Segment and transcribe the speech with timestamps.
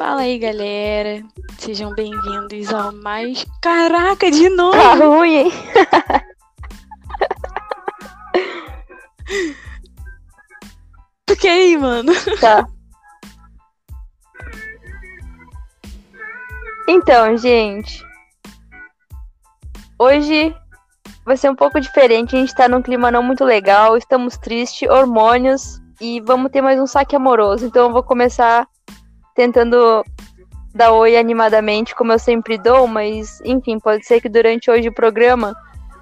[0.00, 1.22] Fala aí, galera.
[1.58, 3.44] Sejam bem-vindos ao mais.
[3.60, 4.72] Caraca, de novo!
[4.72, 5.52] Tá ruim, hein?
[11.28, 12.12] Fiquei aí, mano.
[12.40, 12.66] Tá.
[16.88, 18.02] Então, gente.
[19.98, 20.56] Hoje
[21.26, 22.34] vai ser um pouco diferente.
[22.34, 23.98] A gente tá num clima não muito legal.
[23.98, 25.78] Estamos tristes, hormônios.
[26.00, 27.66] E vamos ter mais um saque amoroso.
[27.66, 28.66] Então eu vou começar
[29.34, 30.04] tentando
[30.74, 32.86] dar oi animadamente, como eu sempre dou.
[32.86, 35.54] Mas, enfim, pode ser que durante hoje o programa,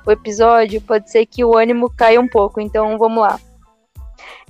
[0.07, 2.61] o episódio, pode ser que o ânimo caia um pouco.
[2.61, 3.39] Então vamos lá.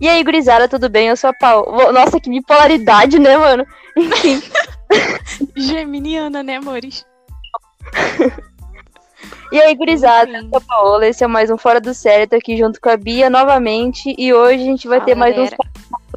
[0.01, 1.09] E aí, gurizada, tudo bem?
[1.09, 1.93] Eu sou a Paula.
[1.93, 3.67] Nossa, que bipolaridade, né, mano?
[3.97, 4.43] Enfim.
[5.57, 7.07] Geminiana, né, amores?
[9.51, 12.37] E aí, gurizada, eu sou a Paola, esse é mais um Fora do Sério, tô
[12.37, 15.57] aqui junto com a Bia novamente, e hoje a gente vai ter mais galera.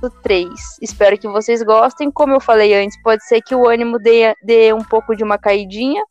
[0.03, 0.49] Um 3.
[0.81, 4.73] Espero que vocês gostem, como eu falei antes, pode ser que o ânimo dê, dê
[4.73, 6.03] um pouco de uma caidinha,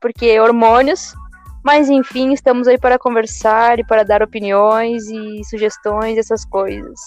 [0.00, 1.14] porque hormônios,
[1.62, 6.98] mas enfim, estamos aí para conversar e para dar opiniões e sugestões, essas coisas.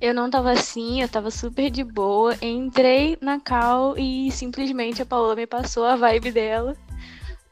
[0.00, 2.34] Eu não tava assim, eu tava super de boa.
[2.40, 6.76] Entrei na cal e simplesmente a Paola me passou a vibe dela.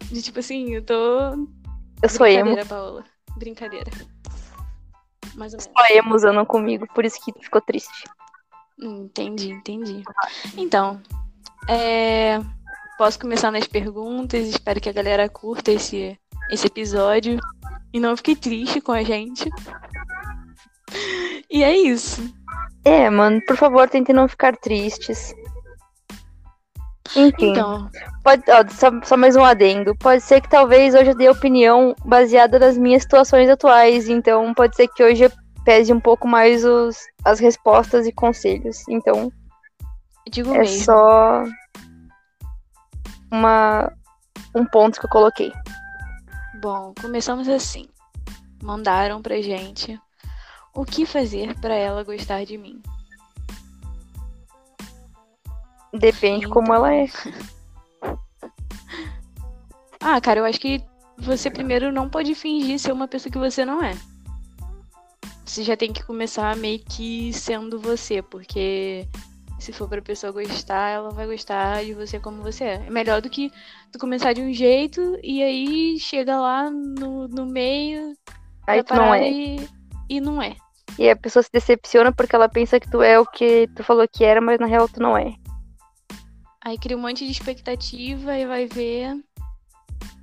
[0.04, 0.94] De tipo assim, eu tô.
[2.00, 3.04] Eu sou emo, Brincadeira, Paola.
[3.36, 3.90] Brincadeira.
[5.36, 5.64] Mais ou menos.
[5.64, 8.04] só usando comigo, por isso que ficou triste.
[8.78, 10.02] Entendi, entendi.
[10.56, 11.00] Então,
[11.68, 12.40] é,
[12.98, 14.46] posso começar nas perguntas.
[14.48, 16.18] Espero que a galera curta esse,
[16.50, 17.38] esse episódio
[17.92, 19.50] e não fique triste com a gente.
[21.50, 22.22] E é isso.
[22.84, 25.34] É, mano, por favor, tentem não ficar tristes.
[27.14, 27.52] Enfim.
[27.52, 27.90] Então,
[28.26, 29.94] Pode, ó, só, só mais um adendo.
[29.96, 34.08] Pode ser que talvez hoje eu dê opinião baseada nas minhas situações atuais.
[34.08, 35.32] Então, pode ser que hoje eu
[35.64, 38.82] pese um pouco mais os, as respostas e conselhos.
[38.88, 39.30] Então,
[40.28, 40.84] digo é mesmo.
[40.84, 41.44] só
[43.30, 43.92] uma,
[44.54, 45.52] um ponto que eu coloquei.
[46.60, 47.88] Bom, começamos assim.
[48.62, 50.00] Mandaram pra gente
[50.74, 52.82] o que fazer pra ela gostar de mim.
[55.98, 56.50] Depende Então.
[56.50, 57.06] como ela é.
[60.00, 60.80] Ah, cara, eu acho que
[61.18, 63.96] você primeiro não pode fingir ser uma pessoa que você não é.
[65.44, 69.08] Você já tem que começar meio que sendo você, porque
[69.58, 72.74] se for pra pessoa gostar, ela vai gostar de você como você é.
[72.86, 73.50] É melhor do que
[73.90, 78.16] tu começar de um jeito e aí chega lá no, no meio
[78.66, 79.28] Aí tu não é.
[79.30, 79.68] e,
[80.08, 80.54] e não é.
[80.98, 84.06] E a pessoa se decepciona porque ela pensa que tu é o que tu falou
[84.06, 85.34] que era, mas na real tu não é.
[86.66, 89.16] Aí cria um monte de expectativa e vai ver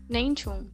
[0.09, 0.67] nem tchum.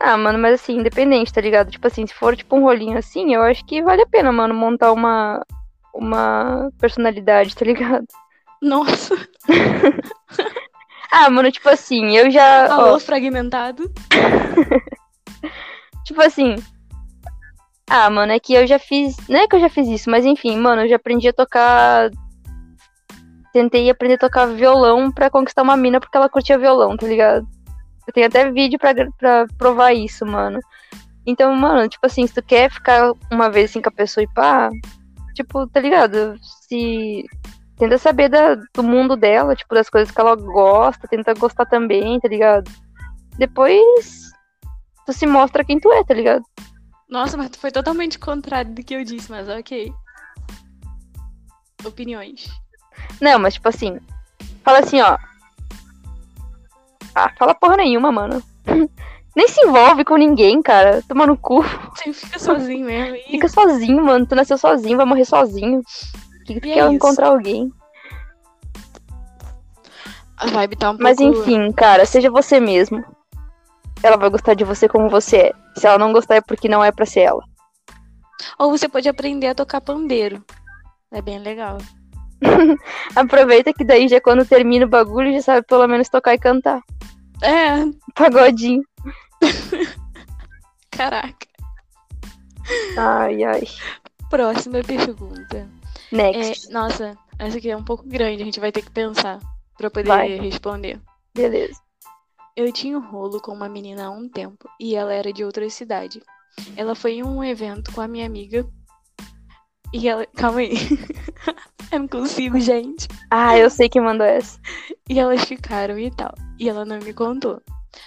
[0.00, 1.70] Ah, mano, mas assim, independente, tá ligado?
[1.70, 4.54] Tipo assim, se for tipo um rolinho assim, eu acho que vale a pena, mano,
[4.54, 5.44] montar uma
[5.92, 8.06] uma personalidade, tá ligado?
[8.62, 9.14] Nossa,
[11.12, 13.92] Ah, mano, tipo assim, eu já, ó, alô fragmentado.
[16.06, 16.56] tipo assim,
[17.86, 20.24] ah, mano, é que eu já fiz, não é que eu já fiz isso, mas
[20.24, 22.10] enfim, mano, eu já aprendi a tocar
[23.56, 27.48] tentei aprender a tocar violão pra conquistar uma mina porque ela curtia violão, tá ligado?
[28.06, 30.60] Eu tenho até vídeo pra, pra provar isso, mano.
[31.24, 34.28] Então, mano, tipo assim, se tu quer ficar uma vez assim com a pessoa e
[34.28, 34.68] pá,
[35.34, 36.38] tipo, tá ligado?
[36.68, 37.24] Se.
[37.78, 42.20] Tenta saber da, do mundo dela, tipo, das coisas que ela gosta, tenta gostar também,
[42.20, 42.70] tá ligado?
[43.38, 44.30] Depois
[45.06, 46.42] tu se mostra quem tu é, tá ligado?
[47.08, 49.92] Nossa, mas tu foi totalmente contrário do que eu disse, mas ok.
[51.84, 52.48] Opiniões.
[53.20, 53.98] Não, mas tipo assim,
[54.62, 55.16] fala assim, ó.
[57.14, 58.42] Ah, fala porra nenhuma, mano.
[59.36, 61.02] Nem se envolve com ninguém, cara.
[61.06, 61.62] Toma no cu.
[61.94, 63.16] Você fica sozinho mesmo.
[63.16, 63.32] E...
[63.32, 64.26] Fica sozinho, mano.
[64.26, 65.82] Tu nasceu sozinho, vai morrer sozinho.
[66.46, 67.70] Que que tu é quer encontrar alguém?
[70.38, 71.38] A vibe tá um Mas pouco...
[71.40, 73.04] enfim, cara, seja você mesmo.
[74.02, 75.52] Ela vai gostar de você como você é.
[75.76, 77.42] Se ela não gostar é porque não é pra ser ela.
[78.58, 80.44] Ou você pode aprender a tocar pandeiro.
[81.10, 81.78] É bem legal.
[83.14, 86.80] Aproveita que daí já quando termina o bagulho já sabe pelo menos tocar e cantar.
[87.42, 87.84] É,
[88.14, 88.82] Pagodinho.
[90.90, 91.46] caraca.
[92.96, 93.62] Ai, ai.
[94.30, 95.68] Próxima pergunta.
[96.12, 96.70] É, Next.
[96.72, 99.38] nossa, essa aqui é um pouco grande, a gente vai ter que pensar
[99.76, 100.38] pra poder Vai.
[100.38, 101.00] responder.
[101.34, 101.80] Beleza.
[102.56, 105.68] Eu tinha um rolo com uma menina há um tempo e ela era de outra
[105.68, 106.22] cidade.
[106.74, 108.66] Ela foi em um evento com a minha amiga
[109.92, 110.26] e ela.
[110.34, 110.74] Calma aí.
[111.90, 113.08] eu não consigo, gente.
[113.30, 114.58] Ah, eu sei quem mandou essa.
[115.08, 116.34] E elas ficaram e tal.
[116.58, 117.60] E ela não me contou.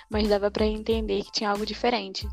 [0.10, 2.28] Mas dava pra entender que tinha algo diferente.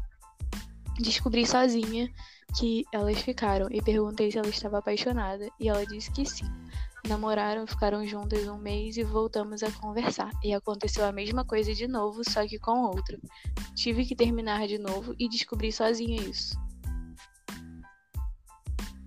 [0.99, 2.11] Descobri sozinha
[2.59, 5.49] que elas ficaram e perguntei se ela estava apaixonada.
[5.61, 6.47] E ela disse que sim.
[7.07, 10.31] Namoraram, ficaram juntas um mês e voltamos a conversar.
[10.43, 13.19] E aconteceu a mesma coisa de novo, só que com outro.
[13.75, 16.59] Tive que terminar de novo e descobri sozinha isso.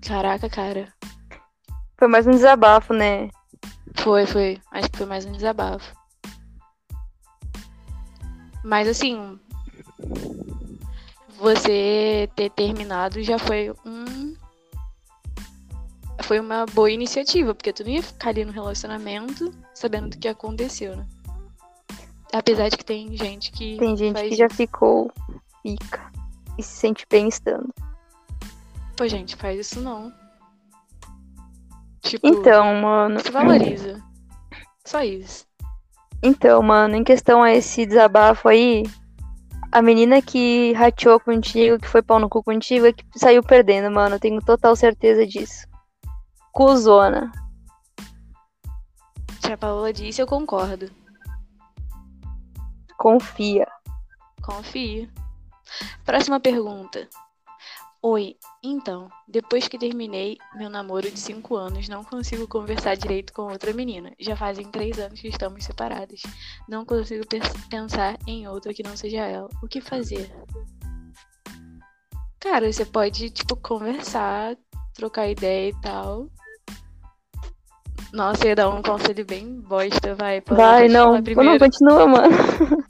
[0.02, 0.94] Caraca, cara.
[2.00, 3.30] Foi mais um desabafo, né?
[3.96, 4.58] Foi, foi.
[4.72, 5.94] Acho que foi mais um desabafo.
[8.64, 9.38] Mas assim,
[11.38, 14.34] você ter terminado já foi um
[16.24, 20.30] foi uma boa iniciativa, porque tu não ia ficar ali no relacionamento sabendo do que
[20.30, 21.06] aconteceu, né?
[22.32, 23.76] Apesar de que tem gente que.
[23.76, 25.12] Tem gente que já ficou,
[25.62, 26.10] fica
[26.58, 27.74] e se sente bem estando.
[28.96, 30.14] Pô, gente, faz isso não.
[32.02, 33.20] Tipo, Então, mano.
[33.20, 34.02] se valoriza.
[34.86, 35.46] Só isso.
[36.22, 38.84] Então, mano, em questão a esse desabafo aí,
[39.72, 43.92] a menina que rateou contigo, que foi pau no cu contigo, é que saiu perdendo,
[43.94, 44.16] mano.
[44.16, 45.68] Eu tenho total certeza disso.
[46.52, 47.32] Cusona.
[49.42, 50.92] Se a Paola disse, eu concordo.
[52.98, 53.68] Confia.
[54.42, 55.10] Confio.
[56.04, 57.08] Próxima pergunta.
[58.02, 63.42] Oi, então, depois que terminei meu namoro de 5 anos, não consigo conversar direito com
[63.52, 64.14] outra menina.
[64.18, 66.22] Já fazem 3 anos que estamos separadas.
[66.68, 69.50] Não consigo pens- pensar em outra que não seja ela.
[69.62, 70.32] O que fazer?
[72.40, 74.56] Cara, você pode, tipo, conversar,
[74.94, 76.30] trocar ideia e tal.
[78.14, 80.42] Nossa, ia dar um conselho bem bosta, vai.
[80.48, 81.22] Vai, não.
[81.22, 82.30] Não, continua, mano.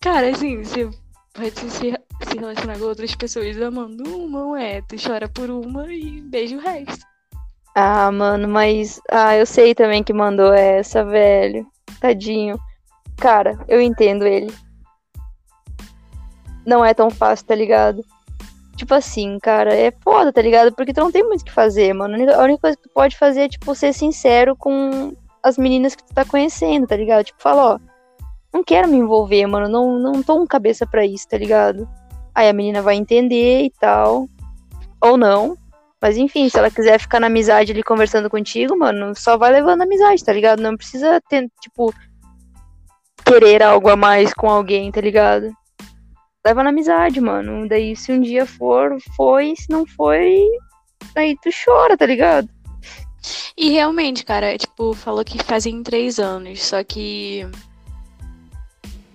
[0.00, 0.90] Cara, assim, você
[1.34, 1.92] pode se,
[2.28, 6.60] se relacionar com outras pessoas amando uma, ué, tu chora por uma e beija o
[6.60, 7.04] resto.
[7.74, 9.00] Ah, mano, mas.
[9.10, 11.66] Ah, eu sei também que mandou essa, velho.
[12.00, 12.58] Tadinho.
[13.16, 14.52] Cara, eu entendo ele.
[16.66, 18.04] Não é tão fácil, tá ligado?
[18.76, 20.72] Tipo assim, cara, é foda, tá ligado?
[20.74, 22.14] Porque tu não tem muito o que fazer, mano.
[22.14, 26.04] A única coisa que tu pode fazer é, tipo, ser sincero com as meninas que
[26.04, 27.24] tu tá conhecendo, tá ligado?
[27.24, 27.78] Tipo, fala, ó,
[28.52, 29.68] não quero me envolver, mano.
[29.68, 31.88] Não, não tô com cabeça pra isso, tá ligado?
[32.34, 34.28] Aí a menina vai entender e tal.
[35.00, 35.56] Ou não.
[36.00, 39.82] Mas enfim, se ela quiser ficar na amizade ali conversando contigo, mano, só vai levando
[39.82, 40.60] amizade, tá ligado?
[40.60, 41.94] Não precisa ter, tipo,
[43.24, 45.52] querer algo a mais com alguém, tá ligado?
[46.44, 47.68] Leva na amizade, mano.
[47.68, 49.54] Daí se um dia for, foi.
[49.56, 50.44] Se não foi,
[51.14, 52.48] aí tu chora, tá ligado?
[53.56, 57.46] E realmente, cara, tipo, falou que fazem três anos, só que.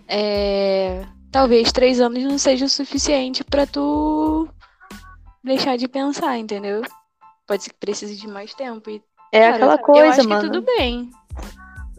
[0.08, 1.06] É.
[1.32, 4.48] Talvez três anos não seja o suficiente pra tu
[5.44, 6.82] deixar de pensar, entendeu?
[7.46, 8.90] Pode ser que precise de mais tempo.
[8.90, 9.02] E,
[9.32, 10.42] É cara, aquela eu coisa, acho mano.
[10.42, 11.10] que tudo bem.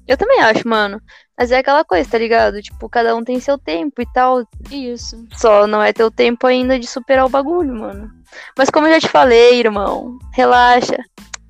[0.07, 1.01] Eu também acho, mano.
[1.39, 2.61] Mas é aquela coisa, tá ligado?
[2.63, 4.43] Tipo, cada um tem seu tempo e tal.
[4.71, 5.25] Isso.
[5.37, 8.11] Só não é teu tempo ainda de superar o bagulho, mano.
[8.57, 10.97] Mas como eu já te falei, irmão, relaxa.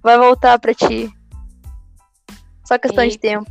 [0.02, 1.08] Vai voltar pra ti.
[2.64, 3.20] Só questão de Eita.
[3.20, 3.50] tempo.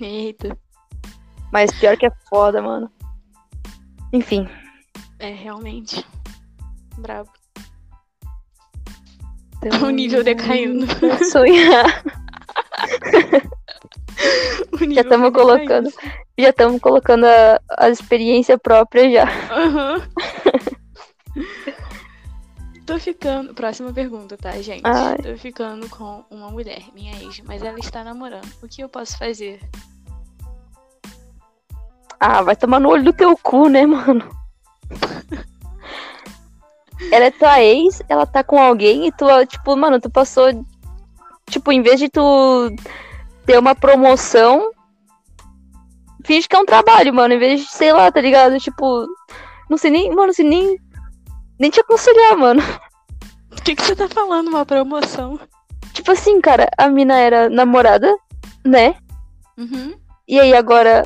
[0.00, 0.56] Eita.
[1.52, 2.90] Mas pior que é foda, mano.
[4.12, 4.48] Enfim.
[5.18, 6.04] É, realmente.
[6.98, 7.30] Brabo.
[9.62, 10.86] Então, O nível decaindo.
[11.30, 11.84] Sonhar.
[14.90, 15.32] Já estamos decaindo.
[15.32, 15.90] colocando.
[16.38, 19.24] Já estamos colocando a, a experiência própria já.
[19.52, 20.02] Aham.
[22.86, 23.54] Tô ficando.
[23.54, 24.82] Próxima pergunta, tá, gente?
[24.84, 25.16] Ai.
[25.18, 28.48] Tô ficando com uma mulher, minha ex, mas ela está namorando.
[28.62, 29.60] O que eu posso fazer?
[32.24, 34.24] Ah, vai tomar no olho do teu cu, né, mano?
[37.10, 40.64] Ela é tua ex, ela tá com alguém e tu, tipo, mano, tu passou.
[41.50, 42.70] Tipo, em vez de tu
[43.44, 44.70] ter uma promoção,
[46.24, 47.34] finge que é um trabalho, mano.
[47.34, 48.56] Em vez de, sei lá, tá ligado?
[48.60, 49.04] Tipo,
[49.68, 50.78] não sei nem, mano, não sei nem.
[51.58, 52.62] Nem te aconselhar, mano.
[53.50, 54.46] O que, que você tá falando?
[54.46, 55.40] Uma promoção?
[55.92, 58.14] Tipo assim, cara, a mina era namorada,
[58.64, 58.94] né?
[59.58, 59.94] Uhum.
[60.28, 61.02] E aí agora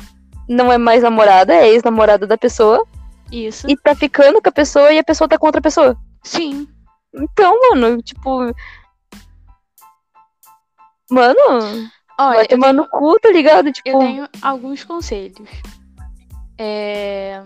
[0.47, 2.85] não é mais namorada, é ex-namorada da pessoa.
[3.31, 3.69] Isso.
[3.69, 5.97] E tá ficando com a pessoa e a pessoa tá com outra pessoa.
[6.23, 6.67] Sim.
[7.13, 8.53] Então, mano, tipo.
[11.09, 11.89] Mano,
[12.19, 13.67] Olha, vai eu tomar tenho, no cu, tá ligado?
[13.67, 15.49] eu Tipo, tenho alguns conselhos.
[16.57, 17.43] É.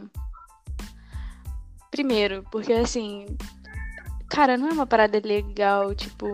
[1.89, 3.25] Primeiro, porque assim.
[4.29, 6.27] Cara, não é uma parada legal, tipo.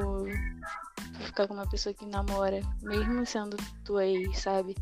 [1.20, 4.76] Ficar com uma pessoa que namora, mesmo sendo tua ex, sabe?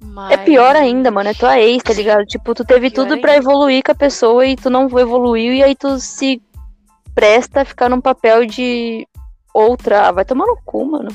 [0.00, 0.32] Mas...
[0.32, 1.30] é pior ainda, mano.
[1.30, 2.24] É tua ex, tá ligado?
[2.26, 5.74] Tipo, tu teve tudo pra evoluir com a pessoa e tu não evoluiu, e aí
[5.74, 6.40] tu se
[7.14, 9.06] presta a ficar num papel de
[9.52, 10.08] outra.
[10.08, 11.08] Ah, vai tomar no cu, mano.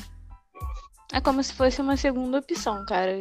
[1.14, 3.20] É como se fosse uma segunda opção, cara.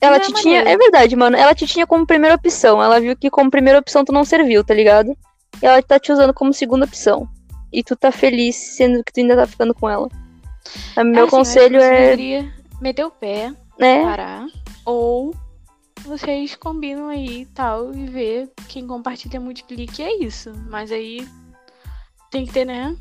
[0.00, 0.58] Ela Não é te tinha.
[0.58, 0.68] maneiro.
[0.68, 1.36] É verdade, mano.
[1.36, 2.82] Ela te tinha como primeira opção.
[2.82, 5.16] Ela viu que como primeira opção tu não serviu, tá ligado?
[5.62, 7.28] E ela tá te usando como segunda opção.
[7.72, 10.06] e tu tá feliz sendo que tu ainda tá ficando com ela.
[10.06, 12.16] O É meu assim, eu acho que conselho é.
[12.80, 14.02] meter o pé, né?
[14.04, 14.46] parar.
[14.84, 15.34] Ou
[16.04, 20.52] vocês combinam aí e tal e ver quem compartilha multiplique é isso.
[20.68, 21.26] Mas aí
[22.30, 22.96] tem que ter, né?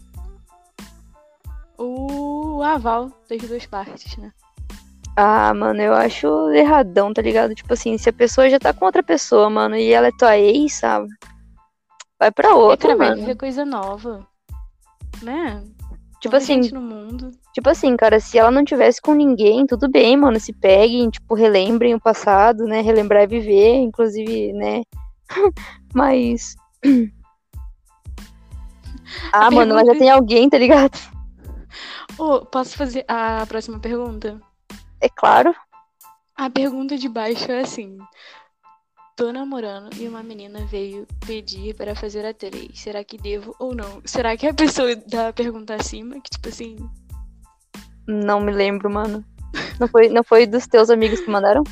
[1.77, 4.31] O aval das duas partes, né?
[5.15, 7.53] Ah, mano, eu acho erradão, tá ligado?
[7.53, 10.37] Tipo assim, se a pessoa já tá com outra pessoa, mano, e ela é tua
[10.37, 11.07] ex, sabe?
[12.19, 13.21] Vai pra E, outra, cara, vai mano.
[13.21, 14.25] viver coisa nova.
[15.21, 15.63] Né?
[16.19, 17.31] Tipo assim, no mundo.
[17.53, 20.39] Tipo assim, cara, se ela não tivesse com ninguém, tudo bem, mano.
[20.39, 22.81] Se peguem, tipo, relembrem o passado, né?
[22.81, 24.81] Relembrar é viver, inclusive, né?
[25.93, 26.55] Mas.
[29.31, 30.98] Ah, A mano, mas já pergunta- tem alguém, tá ligado?
[32.17, 34.39] Ô, posso fazer a próxima pergunta?
[35.01, 35.53] É claro.
[36.36, 37.98] A pergunta de baixo é assim:
[39.15, 42.79] Tô namorando e uma menina veio pedir para fazer a três.
[42.79, 44.01] Será que devo ou não?
[44.05, 46.75] Será que a pessoa da pergunta acima, que tipo assim,
[48.07, 49.24] Não me lembro, mano.
[49.79, 51.63] Não foi, não foi dos teus amigos que mandaram?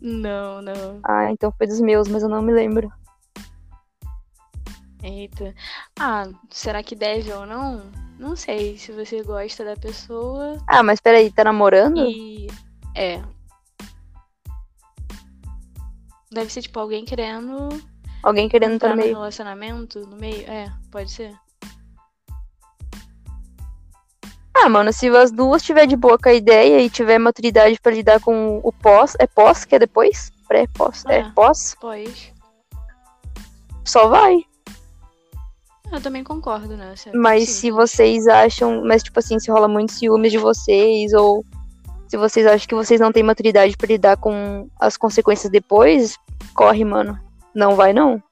[0.00, 1.00] não, não.
[1.04, 2.90] Ah, então foi dos meus, mas eu não me lembro.
[5.02, 5.54] Eita.
[5.98, 7.82] Ah, será que deve ou não?
[8.18, 8.78] Não sei.
[8.78, 11.98] Se você gosta da pessoa Ah, mas peraí, tá namorando?
[12.06, 12.46] e.
[12.94, 13.20] É.
[16.30, 17.68] Deve ser tipo alguém querendo
[18.22, 19.14] Alguém querendo estar entrar no no meio.
[19.16, 20.48] relacionamento, no meio.
[20.48, 21.34] É, pode ser.
[24.64, 27.90] Ah, mano, se as duas tiver de boa com a ideia e tiver maturidade pra
[27.90, 30.30] lidar com o pós, é pós que é depois?
[30.46, 31.30] Pré, pós, é, É.
[31.34, 32.32] pós, Pode.
[33.84, 34.44] só vai.
[35.90, 36.94] Eu também concordo, né?
[37.06, 41.44] É Mas se vocês acham, mas tipo assim, se rola muito ciúmes de vocês ou
[42.06, 46.16] se vocês acham que vocês não têm maturidade pra lidar com as consequências depois,
[46.54, 47.18] corre, mano.
[47.52, 48.22] Não vai não.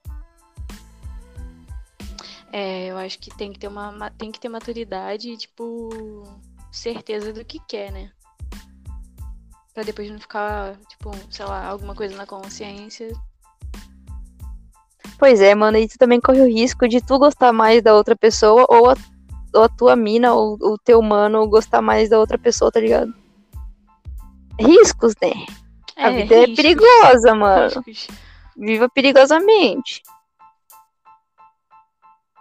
[2.52, 5.90] É, eu acho que tem que ter uma ma- tem que ter maturidade e tipo
[6.72, 8.10] certeza do que quer, né?
[9.72, 13.12] Pra depois não ficar, tipo, sei lá, alguma coisa na consciência.
[15.18, 18.16] Pois é, mano, e tu também corre o risco de tu gostar mais da outra
[18.16, 18.96] pessoa ou a,
[19.54, 23.14] ou a tua mina ou o teu mano gostar mais da outra pessoa, tá ligado?
[24.58, 25.30] Riscos, né?
[25.96, 27.82] a vida é riscos, perigosa, mano.
[27.86, 28.08] riscos.
[28.56, 30.02] Viva perigosamente.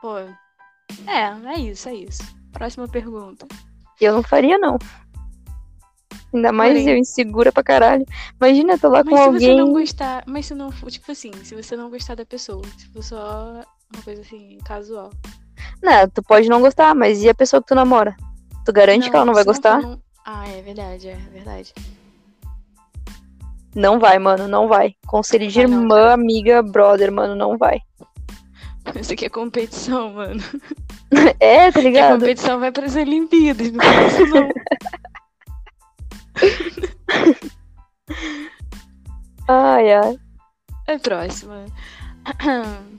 [0.02, 0.18] Pô.
[1.08, 2.22] É, é isso, é isso.
[2.52, 3.48] Próxima pergunta.
[4.00, 4.78] Eu não faria, não.
[6.34, 8.06] Ainda mais Porém- eu, insegura pra caralho.
[8.40, 9.40] Imagina, eu tô lá Mas com se alguém.
[9.40, 12.88] você não gostar, mas se não tipo assim, se você não gostar da pessoa, se
[12.88, 13.62] for só
[13.94, 15.10] uma coisa assim, casual.
[15.82, 18.16] Não, tu pode não gostar, mas e a pessoa que tu namora?
[18.66, 19.82] Tu garante que ela não vai gostar?
[19.82, 21.74] num- Ah, é verdade, é verdade.
[23.76, 24.96] Não vai, mano, não vai.
[25.08, 27.80] Conselho de não, irmã, amiga, brother, mano, não vai.
[29.00, 30.42] Isso aqui é competição, mano.
[31.40, 32.20] É, tá Que a ligado?
[32.20, 34.50] competição vai para as Olimpíadas, não isso não.
[39.48, 40.20] Ai, ai.
[40.86, 41.66] É próxima.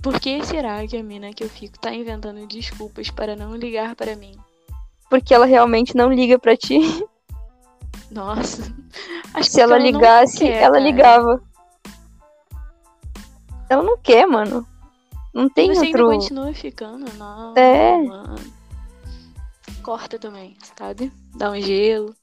[0.00, 3.96] Por que será que a mina que eu fico tá inventando desculpas para não ligar
[3.96, 4.38] para mim?
[5.10, 7.04] Porque ela realmente não liga pra ti.
[8.10, 8.72] Nossa.
[9.34, 10.84] Acho Se ela não ligasse, quer, ela cara.
[10.84, 11.42] ligava.
[13.68, 14.64] Ela não quer, mano.
[15.36, 16.08] Não tem você outro.
[16.08, 17.04] ainda continua ficando?
[17.18, 18.02] Não, É.
[18.02, 18.36] mano.
[19.82, 21.12] Corta também, sabe?
[21.36, 22.14] Dá um gelo.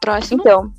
[0.00, 0.40] Próximo.
[0.40, 0.72] Então.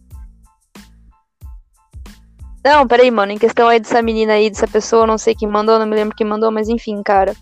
[2.63, 3.31] Não, peraí, mano.
[3.31, 6.15] Em questão aí dessa menina aí, dessa pessoa, não sei quem mandou, não me lembro
[6.15, 7.35] quem mandou, mas enfim, cara.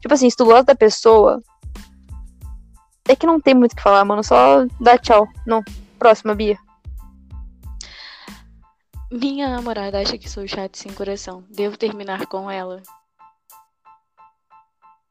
[0.00, 1.42] Tipo assim, se tu gosta da pessoa.
[3.06, 4.22] É que não tem muito o que falar, mano.
[4.24, 5.28] Só dá tchau.
[5.46, 5.62] Não.
[5.98, 6.58] Próxima, Bia.
[9.10, 11.42] Minha namorada acha que sou chato sem coração.
[11.48, 12.82] Devo terminar com ela?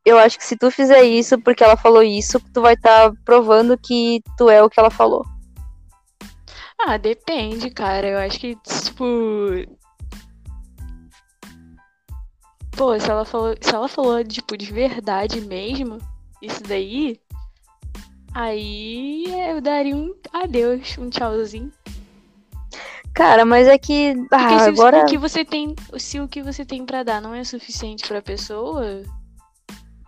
[0.06, 3.78] Eu acho que se tu fizer isso porque ela falou isso, tu vai estar provando
[3.78, 5.26] que tu é o que ela falou.
[6.80, 8.08] Ah, depende, cara.
[8.08, 9.04] Eu acho que, tipo.
[12.78, 15.98] Pô, se ela falou, se ela falou, tipo, de verdade mesmo,
[16.40, 17.20] isso daí,
[18.32, 21.72] aí eu daria um adeus, um tchauzinho.
[23.18, 24.14] Cara, mas é que.
[24.30, 25.02] Porque Ah, se agora.
[25.02, 28.22] o que você tem, se o que você tem pra dar não é suficiente pra
[28.22, 29.02] pessoa,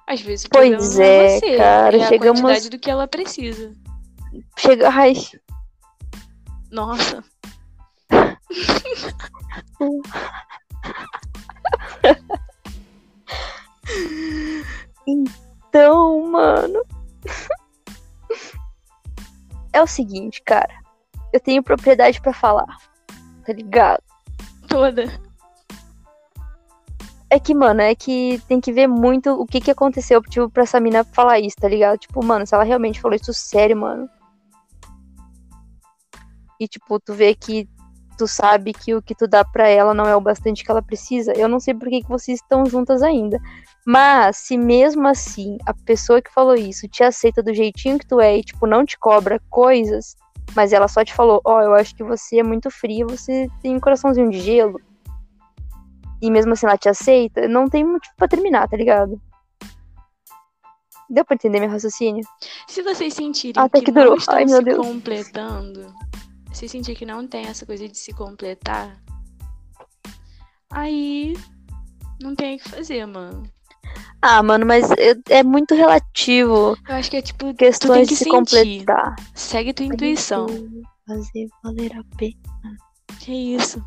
[0.06, 3.08] às vezes o Pois é, é você, cara, é a chegamos- quantidade do que ela
[3.08, 3.74] precisa.
[4.60, 4.90] Chega.
[4.90, 5.16] Ai.
[6.72, 7.24] Nossa.
[15.08, 16.82] Então, mano.
[19.74, 20.74] É o seguinte, cara.
[21.32, 22.78] Eu tenho propriedade pra falar.
[23.50, 24.04] Tá ligado?
[24.68, 25.06] Toda.
[27.32, 30.62] É que, mano, é que tem que ver muito o que que aconteceu, tipo, pra
[30.62, 31.98] essa mina falar isso, tá ligado?
[31.98, 34.08] Tipo, mano, se ela realmente falou isso sério, mano.
[36.60, 37.68] E, tipo, tu vê que
[38.20, 40.84] tu sabe que o que tu dá pra ela não é o bastante que ela
[40.84, 43.40] precisa, eu não sei por que, que vocês estão juntas ainda.
[43.84, 48.20] Mas, se mesmo assim a pessoa que falou isso te aceita do jeitinho que tu
[48.20, 50.16] é e, tipo, não te cobra coisas,
[50.56, 53.50] mas ela só te falou, ó, oh, eu acho que você é muito fria, você
[53.62, 54.80] tem um coraçãozinho de gelo.
[56.22, 59.22] E mesmo assim ela te aceita, não tem motivo pra terminar, tá ligado?
[61.10, 62.24] Deu pra entender meu raciocínio?
[62.68, 64.18] Se vocês sentirem Até que, que não durou.
[64.18, 64.86] estão Ai, se Deus.
[64.86, 65.94] completando,
[66.52, 69.02] se sentir que não tem essa coisa de se completar,
[70.72, 71.36] aí
[72.22, 73.44] não tem o que fazer, mano.
[74.22, 74.90] Ah, mano, mas
[75.30, 76.78] é, muito relativo.
[76.88, 79.16] Eu acho que é tipo, Questões que de se completar.
[79.34, 80.48] Segue tua intuição.
[81.08, 82.78] Fazer valer a pena.
[83.20, 83.82] Que isso?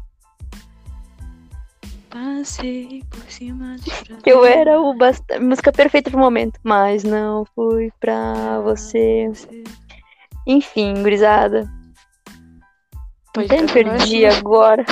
[2.08, 3.90] Passei por cima de
[4.26, 5.22] eu era o bast...
[5.38, 6.58] música perfeita pro momento.
[6.62, 9.30] Mas não fui pra você.
[10.46, 11.70] Enfim, gurizada.
[13.32, 14.84] Pode Até me perdi agora.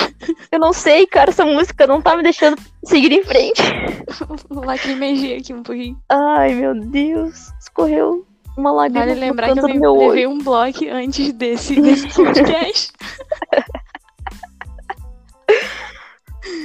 [0.51, 1.29] Eu não sei, cara.
[1.29, 3.61] Essa música não tá me deixando seguir em frente.
[4.49, 5.95] Lacrimejei aqui um pouquinho.
[6.09, 7.51] Ai, meu Deus.
[7.59, 8.25] Escorreu
[8.57, 10.07] uma lágrima Vale lembrar que eu meu olho.
[10.09, 12.91] levei um bloco antes desse, desse podcast.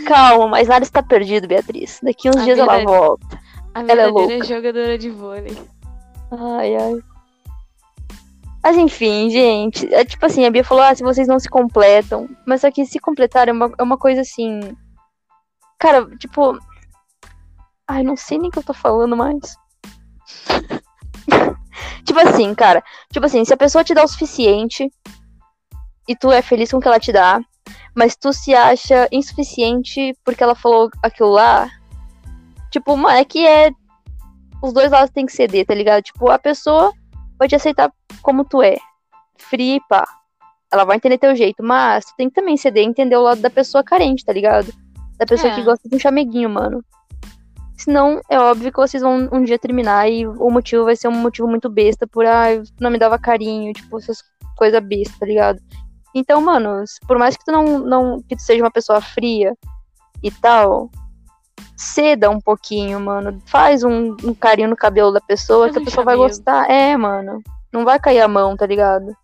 [0.07, 2.01] Calma, mas nada está perdido, Beatriz.
[2.03, 3.39] Daqui uns A dias ela volta.
[3.75, 4.45] A Ela é louca.
[4.45, 5.57] jogadora de vôlei.
[6.33, 6.95] Ai, ai.
[8.67, 9.87] Mas enfim, gente.
[9.95, 12.29] É tipo assim, a Bia falou, ah, se vocês não se completam.
[12.45, 14.59] Mas só que se completar é uma, é uma coisa assim.
[15.79, 16.59] Cara, tipo.
[17.87, 19.57] Ai, não sei nem o que eu tô falando mais.
[22.05, 22.83] tipo assim, cara.
[23.13, 24.91] Tipo assim, se a pessoa te dá o suficiente
[26.09, 27.41] e tu é feliz com o que ela te dá,
[27.95, 31.71] mas tu se acha insuficiente porque ela falou aquilo lá.
[32.73, 33.71] Tipo, mano, é que é.
[34.61, 36.03] Os dois lados tem que ceder, tá ligado?
[36.03, 36.93] Tipo, a pessoa
[37.49, 38.77] te aceitar como tu é.
[39.39, 40.07] Fria e pá.
[40.73, 43.41] Ela vai entender teu jeito, mas tu tem que também ceder e entender o lado
[43.41, 44.73] da pessoa carente, tá ligado?
[45.19, 45.55] Da pessoa É.
[45.55, 46.85] que gosta de um chameguinho, mano.
[47.79, 51.13] Senão, é óbvio que vocês vão um dia terminar e o motivo vai ser um
[51.13, 52.47] motivo muito besta por, ah,
[52.81, 54.23] não me dava carinho, tipo, essas
[54.57, 55.59] coisas bestas, tá ligado?
[56.15, 59.55] Então, mano, por mais que tu não, não que tu seja uma pessoa fria
[60.23, 60.91] e tal,
[61.77, 63.43] ceda um pouquinho, mano.
[63.47, 66.71] Faz um, um carinho no cabelo da pessoa Faz que a um pessoa vai gostar.
[66.71, 67.43] É, mano.
[67.73, 69.17] Não vai cair a mão, tá ligado?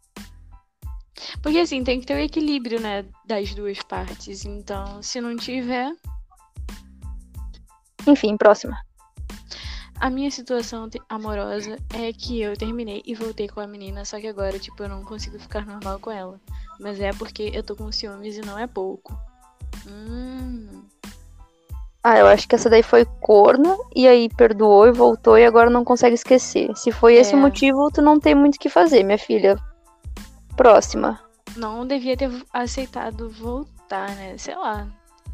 [1.42, 3.04] Porque assim, tem que ter o equilíbrio, né?
[3.26, 4.44] Das duas partes.
[4.44, 5.92] Então, se não tiver.
[8.06, 8.76] Enfim, próxima.
[10.02, 14.26] A minha situação amorosa é que eu terminei e voltei com a menina, só que
[14.26, 16.40] agora, tipo, eu não consigo ficar normal com ela.
[16.80, 19.16] Mas é porque eu tô com ciúmes e não é pouco.
[19.86, 20.82] Hum.
[22.04, 25.70] Ah, eu acho que essa daí foi corna, e aí perdoou e voltou e agora
[25.70, 26.74] não consegue esquecer.
[26.76, 27.36] Se foi esse É.
[27.36, 29.56] o motivo, tu não tem muito o que fazer, minha filha.
[30.56, 31.20] Próxima.
[31.56, 34.34] Não devia ter aceitado voltar, né?
[34.36, 34.86] Sei lá.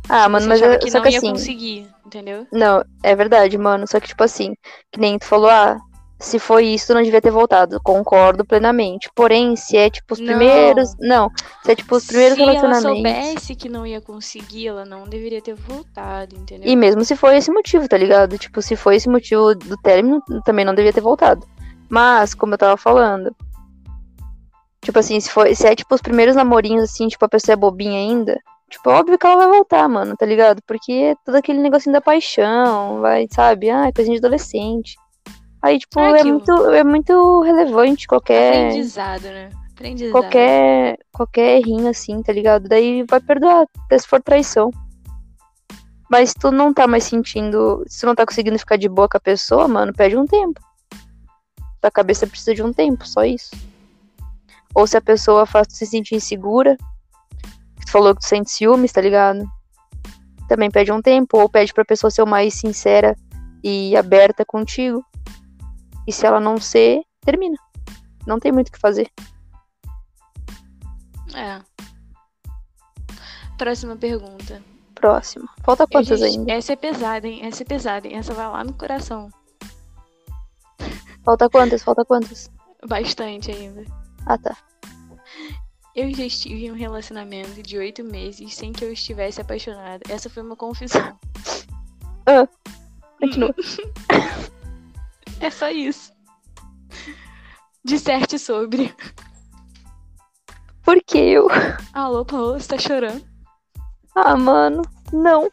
[0.09, 1.31] Ah, mano, Você mas achava é, que só não que ia assim.
[1.31, 2.47] conseguir, entendeu?
[2.53, 3.87] Não, é verdade, mano.
[3.87, 4.55] Só que, tipo assim,
[4.93, 5.77] que nem tu falou, ah,
[6.21, 7.81] se foi isso, não devia ter voltado.
[7.83, 9.09] Concordo plenamente.
[9.15, 10.27] Porém, se é tipo os Não.
[10.27, 10.95] primeiros.
[10.99, 11.31] Não,
[11.65, 13.23] se é tipo os primeiros Se ela relacionamentos.
[13.23, 16.69] soubesse que não ia conseguir, ela não deveria ter voltado, entendeu?
[16.69, 18.37] E mesmo se foi esse motivo, tá ligado?
[18.37, 21.47] Tipo, se foi esse motivo do término, também não devia ter voltado.
[21.89, 23.35] Mas, como eu tava falando.
[24.83, 27.57] Tipo assim, se, foi, se é tipo os primeiros namorinhos, assim, tipo, a pessoa é
[27.57, 28.41] bobinha ainda.
[28.71, 30.61] Tipo, óbvio que ela vai voltar, mano, tá ligado?
[30.67, 33.71] Porque é todo aquele negocinho da paixão, vai, sabe?
[33.71, 34.97] Ah, coisinha de adolescente.
[35.63, 36.35] Aí, tipo, É é, aquilo.
[36.39, 38.67] muito, é muito relevante qualquer.
[38.67, 39.51] Aprendizado, né?
[39.73, 40.13] Aprendizado.
[40.13, 42.69] Qualquer, qualquer errinho assim, tá ligado?
[42.69, 44.71] Daí vai perdoar, até se for traição.
[46.11, 49.09] Mas se tu não tá mais sentindo, se tu não tá conseguindo ficar de boa
[49.09, 50.61] com a pessoa, mano, pede um tempo.
[51.81, 53.51] Tua cabeça precisa de um tempo, só isso.
[54.75, 56.77] Ou se a pessoa faz tu se sentir insegura,
[57.85, 59.45] tu falou que tu sente ciúmes, tá ligado?
[60.49, 63.15] Também pede um tempo, ou pede pra pessoa ser o mais sincera
[63.63, 65.05] e aberta contigo.
[66.09, 67.59] E se ela não ser, termina.
[68.27, 69.11] Não tem muito o que fazer.
[71.35, 71.61] É.
[73.59, 74.63] Próxima pergunta.
[74.95, 75.47] Próximo.
[75.63, 76.51] Falta quantas já- ainda?
[76.51, 77.45] Essa é pesada, hein?
[77.45, 78.17] Essa é pesada, hein?
[78.17, 79.31] Essa vai lá no coração.
[81.23, 81.83] Falta quantas?
[81.83, 82.51] Falta quantas?
[82.89, 83.85] Bastante ainda.
[84.25, 84.57] Ah, tá.
[85.95, 90.01] Eu já estive em um relacionamento de oito meses sem que eu estivesse apaixonada.
[90.09, 91.19] Essa foi uma confissão.
[93.21, 93.55] Continua.
[95.41, 96.13] É só isso.
[97.85, 98.95] Disserte sobre.
[100.83, 101.49] Por que eu?
[101.93, 103.25] Alô, Paola, você tá chorando?
[104.15, 104.83] Ah, mano.
[105.13, 105.51] Não.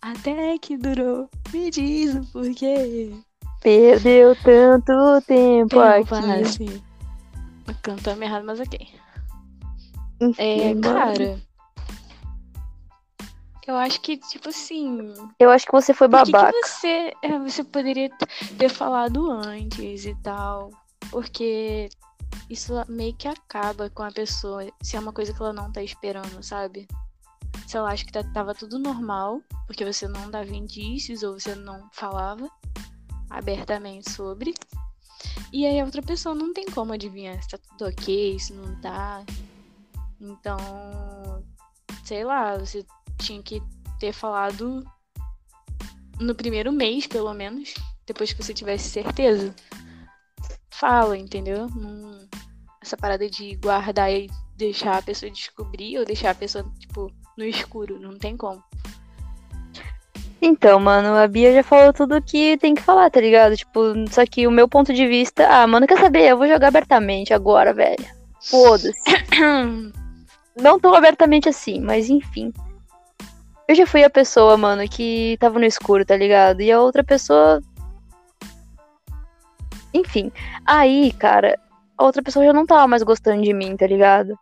[0.00, 1.28] Até que durou.
[1.52, 3.12] Me diz o porquê.
[3.62, 6.42] Perdeu tanto tempo Tempo aqui.
[6.42, 6.82] assim.
[7.82, 8.88] Cantamos errado, mas ok.
[10.20, 10.80] Enfim, É, mano.
[10.82, 11.40] cara.
[13.66, 15.14] Eu acho que, tipo assim.
[15.38, 16.52] Eu acho que você foi babaca.
[16.52, 18.10] que você, é, você poderia
[18.58, 20.70] ter falado antes e tal?
[21.10, 21.88] Porque
[22.50, 25.82] isso meio que acaba com a pessoa, se é uma coisa que ela não tá
[25.82, 26.88] esperando, sabe?
[27.66, 31.54] Se ela acha que tá- tava tudo normal, porque você não dava indícios ou você
[31.54, 32.48] não falava
[33.30, 34.54] abertamente sobre.
[35.52, 38.74] E aí a outra pessoa não tem como adivinhar se tá tudo ok, se não
[38.80, 39.24] tá.
[40.20, 40.56] Então,
[42.04, 42.84] sei lá, você
[43.18, 43.62] tinha que
[43.98, 44.84] ter falado
[46.20, 47.74] no primeiro mês, pelo menos,
[48.06, 49.54] depois que você tivesse certeza.
[50.70, 51.66] Fala, entendeu?
[52.82, 57.44] Essa parada de guardar e deixar a pessoa descobrir ou deixar a pessoa, tipo, no
[57.44, 58.62] escuro, não tem como.
[60.44, 63.56] Então, mano, a Bia já falou tudo que tem que falar, tá ligado?
[63.56, 65.46] Tipo, só que o meu ponto de vista.
[65.48, 66.28] Ah, mano, quer saber?
[66.28, 68.04] Eu vou jogar abertamente agora, velho.
[68.40, 68.92] Foda-se.
[70.60, 72.52] Não tão abertamente assim, mas enfim.
[73.68, 76.60] Eu já fui a pessoa, mano, que tava no escuro, tá ligado?
[76.60, 77.62] E a outra pessoa.
[79.94, 80.32] Enfim.
[80.66, 81.58] Aí, cara,
[81.96, 84.36] a outra pessoa já não tava mais gostando de mim, tá ligado?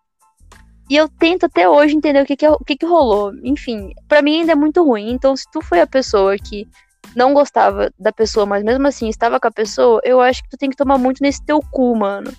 [0.89, 3.33] E eu tento até hoje entender o que que, o que, que rolou.
[3.45, 5.11] Enfim, pra mim ainda é muito ruim.
[5.11, 6.67] Então, se tu foi a pessoa que
[7.15, 10.57] não gostava da pessoa, mas mesmo assim estava com a pessoa, eu acho que tu
[10.57, 12.33] tem que tomar muito nesse teu cu, mano.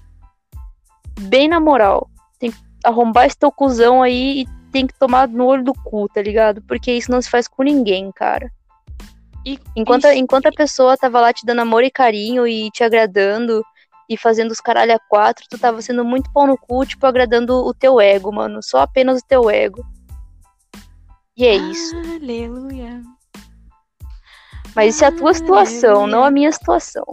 [1.22, 2.10] Bem na moral.
[2.40, 6.08] Tem que arrombar esse teu cuzão aí e tem que tomar no olho do cu,
[6.10, 6.62] tá ligado?
[6.64, 8.52] Porque isso não se faz com ninguém, cara.
[9.46, 13.64] E, Enquanto, enquanto a pessoa tava lá te dando amor e carinho e te agradando
[14.10, 17.56] e fazendo os caralho a quatro, tu tava sendo muito pau no cu, tipo, agradando
[17.56, 18.60] o teu ego, mano.
[18.62, 19.84] Só apenas o teu ego.
[21.36, 21.96] E é isso.
[21.96, 23.02] Aleluia.
[24.76, 27.06] Mas isso é a tua situação, não a minha situação.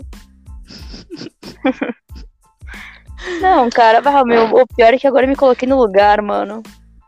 [3.40, 6.62] não, cara, meu, o pior é que agora eu me coloquei no lugar, mano.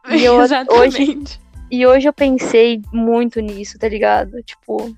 [0.09, 1.41] E eu- Exatamente.
[1.71, 4.43] E hoje eu pensei muito nisso, tá ligado?
[4.43, 4.95] Tipo.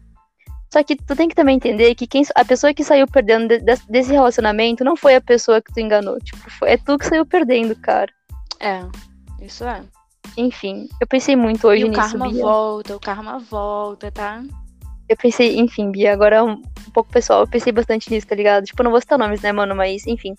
[0.72, 3.58] Só que tu tem que também entender que quem, a pessoa que saiu perdendo de-
[3.58, 6.18] de- desse relacionamento não foi a pessoa que tu enganou.
[6.18, 8.10] Tipo, foi, é tu que saiu perdendo, cara.
[8.58, 8.80] É,
[9.44, 9.82] isso é.
[10.34, 12.42] Enfim, eu pensei muito hoje e o nisso, karma Bia.
[12.42, 14.42] volta, o karma volta, tá?
[15.06, 18.64] Eu pensei, enfim, Bia, agora um, um pouco pessoal, eu pensei bastante nisso, tá ligado?
[18.64, 20.34] Tipo, eu não vou citar nomes, né, mano, mas enfim.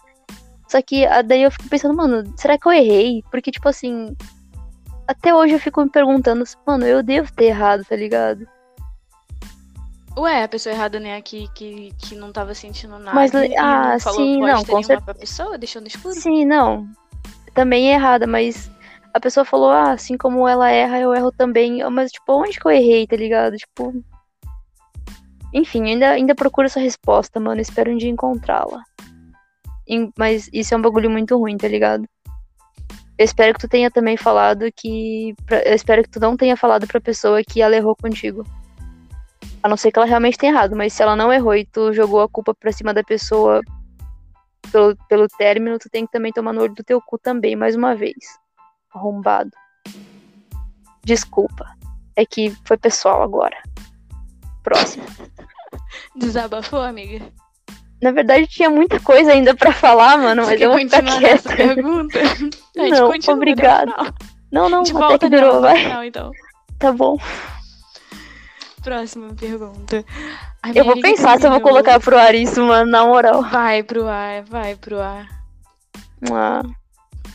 [0.68, 3.22] Só que ah, daí eu fico pensando, mano, será que eu errei?
[3.30, 4.16] Porque, tipo assim,
[5.08, 8.48] até hoje eu fico me perguntando, mano, eu devo ter errado, tá ligado?
[10.16, 13.16] Ué, a pessoa errada, né, que, que, que não tava sentindo nada.
[13.16, 16.14] Mas, ah, falou sim, não, com nenhuma cer- pra pessoa, deixou no escuro?
[16.16, 16.88] Sim, não.
[17.56, 18.70] Também é errada, mas
[19.14, 21.84] a pessoa falou, ah, assim como ela erra, eu erro também.
[21.90, 23.56] Mas, tipo, onde que eu errei, tá ligado?
[23.58, 24.04] Tipo.
[25.52, 27.62] Enfim, ainda, ainda procuro essa resposta, mano.
[27.62, 28.84] Espero um dia encontrá-la.
[30.18, 32.06] Mas isso é um bagulho muito ruim, tá ligado?
[33.18, 35.36] Eu espero que tu tenha também falado que.
[35.46, 38.44] pra- Eu espero que tu não tenha falado pra pessoa que ela errou contigo.
[39.62, 41.94] A não ser que ela realmente tenha errado, mas se ela não errou e tu
[41.94, 43.62] jogou a culpa pra cima da pessoa
[44.72, 47.76] pelo, pelo término, tu tem que também tomar no olho do teu cu também, mais
[47.76, 48.18] uma vez.
[48.94, 49.52] Arrombado.
[51.04, 51.66] Desculpa.
[52.16, 53.58] É que foi pessoal agora.
[54.64, 55.06] Próximo.
[56.16, 57.24] Desabafou, amiga?
[58.04, 61.56] Na verdade, tinha muita coisa ainda pra falar, mano, mas eu vou ficar quieta.
[61.56, 62.20] pergunta?
[62.78, 63.94] A gente Não, continua obrigado.
[64.52, 65.84] Não, não, De volta que durou, vai.
[65.84, 66.32] final, então.
[66.78, 67.18] Tá bom.
[68.84, 70.04] Próxima pergunta.
[70.76, 73.42] Eu vou pensar se eu vou colocar pro ar isso, mano, na moral.
[73.44, 75.28] Vai pro ar, vai pro ar.
[76.30, 76.62] Ah,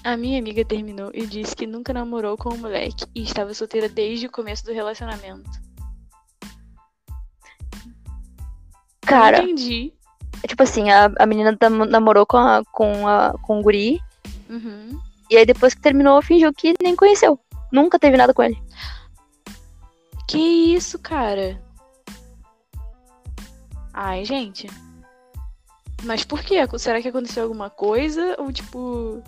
[0.04, 3.88] A minha amiga terminou e disse que nunca namorou com um moleque e estava solteira
[3.88, 5.48] desde o começo do relacionamento.
[9.00, 9.92] cara, Não entendi.
[10.46, 11.56] Tipo assim, a, a menina
[11.88, 14.00] namorou com, a, com, a, com o guri,
[14.48, 14.98] Uhum.
[15.30, 17.38] e aí depois que terminou, fingiu que nem conheceu.
[17.72, 18.56] Nunca teve nada com ele.
[20.26, 21.60] Que isso, cara?
[23.92, 24.68] Ai, gente.
[26.04, 26.56] Mas por quê?
[26.78, 28.36] Será que aconteceu alguma coisa?
[28.38, 29.22] Ou tipo.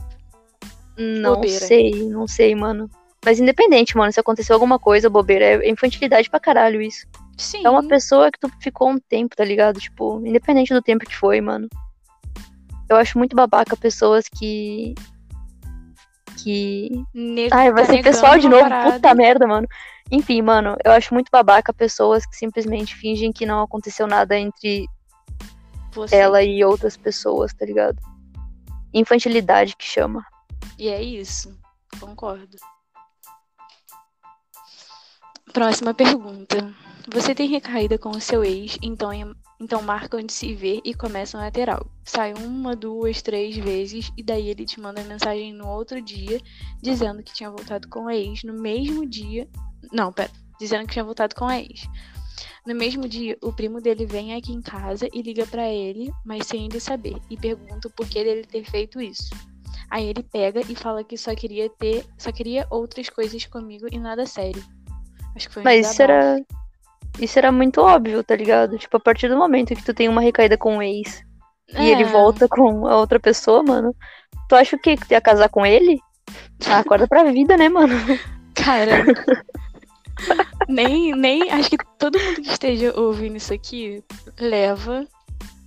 [0.97, 1.67] Não Bobeira.
[1.67, 2.89] sei, não sei, mano.
[3.25, 7.07] Mas independente, mano, se aconteceu alguma coisa, bobeira, é infantilidade pra caralho isso.
[7.41, 7.65] Sim.
[7.65, 9.81] É uma pessoa que tu ficou um tempo, tá ligado?
[9.81, 11.69] Tipo, independente do tempo que foi, mano.
[12.89, 14.95] Eu acho muito babaca pessoas que.
[16.43, 16.91] Que.
[17.51, 18.93] Ai, vai ser pessoal de novo, parada.
[18.93, 19.67] puta merda, mano.
[20.11, 24.87] Enfim, mano, eu acho muito babaca pessoas que simplesmente fingem que não aconteceu nada entre
[25.93, 26.17] Você.
[26.17, 27.99] ela e outras pessoas, tá ligado?
[28.93, 30.27] Infantilidade que chama.
[30.79, 31.57] E é isso.
[31.99, 32.57] Concordo.
[35.53, 36.75] Próxima pergunta.
[37.09, 39.11] Você tem recaída com o seu ex, então,
[39.59, 41.91] então marcam de se ver e começam a ter algo.
[42.05, 46.41] Sai uma, duas, três vezes e daí ele te manda mensagem no outro dia
[46.83, 49.49] dizendo que tinha voltado com a ex no mesmo dia.
[49.93, 50.31] Não, pera.
[50.59, 51.89] Dizendo que tinha voltado com a ex.
[52.67, 56.47] No mesmo dia, o primo dele vem aqui em casa e liga para ele, mas
[56.47, 59.31] sem ele saber, e pergunta por que ele ter feito isso.
[59.91, 63.99] Aí ele pega e fala que só queria ter, só queria outras coisas comigo e
[63.99, 64.63] nada sério.
[65.35, 66.41] Acho que foi um Mas isso era
[67.19, 68.79] isso era muito óbvio, tá ligado?
[68.79, 71.23] Tipo, a partir do momento que tu tem uma recaída com o ex
[71.75, 71.83] é.
[71.83, 72.07] e ele é.
[72.07, 73.95] volta com a outra pessoa, mano,
[74.49, 74.97] tu acha o quê?
[74.97, 76.01] Que tu ia casar com ele?
[76.67, 77.95] Ah, acorda pra vida, né, mano?
[78.55, 79.05] Cara.
[80.69, 81.51] nem, nem.
[81.51, 84.05] Acho que todo mundo que esteja ouvindo isso aqui
[84.39, 85.07] leva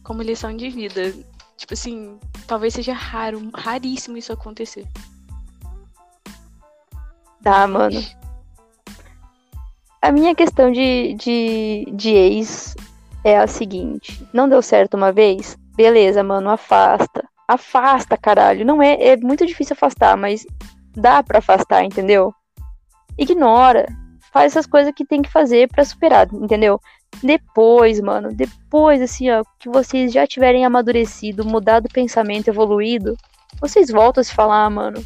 [0.03, 1.13] como lição de vida.
[1.57, 4.85] Tipo assim, talvez seja raro, raríssimo isso acontecer.
[7.41, 7.99] Tá, mano.
[10.03, 12.75] A minha questão de, de, de ex
[13.23, 15.57] é a seguinte: não deu certo uma vez?
[15.77, 17.23] Beleza, mano, afasta.
[17.47, 18.65] Afasta, caralho.
[18.65, 20.45] Não é, é muito difícil afastar, mas
[20.93, 22.33] dá para afastar, entendeu?
[23.17, 23.85] Ignora.
[24.33, 26.81] Faz essas coisas que tem que fazer para superar, entendeu?
[27.23, 33.15] Depois, mano, depois, assim, ó, que vocês já tiverem amadurecido, mudado o pensamento, evoluído,
[33.61, 35.01] vocês voltam a se falar, mano.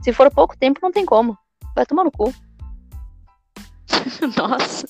[0.00, 1.36] Se for pouco tempo, não tem como.
[1.74, 2.32] Vai tomar no cu.
[4.36, 4.86] Nossa,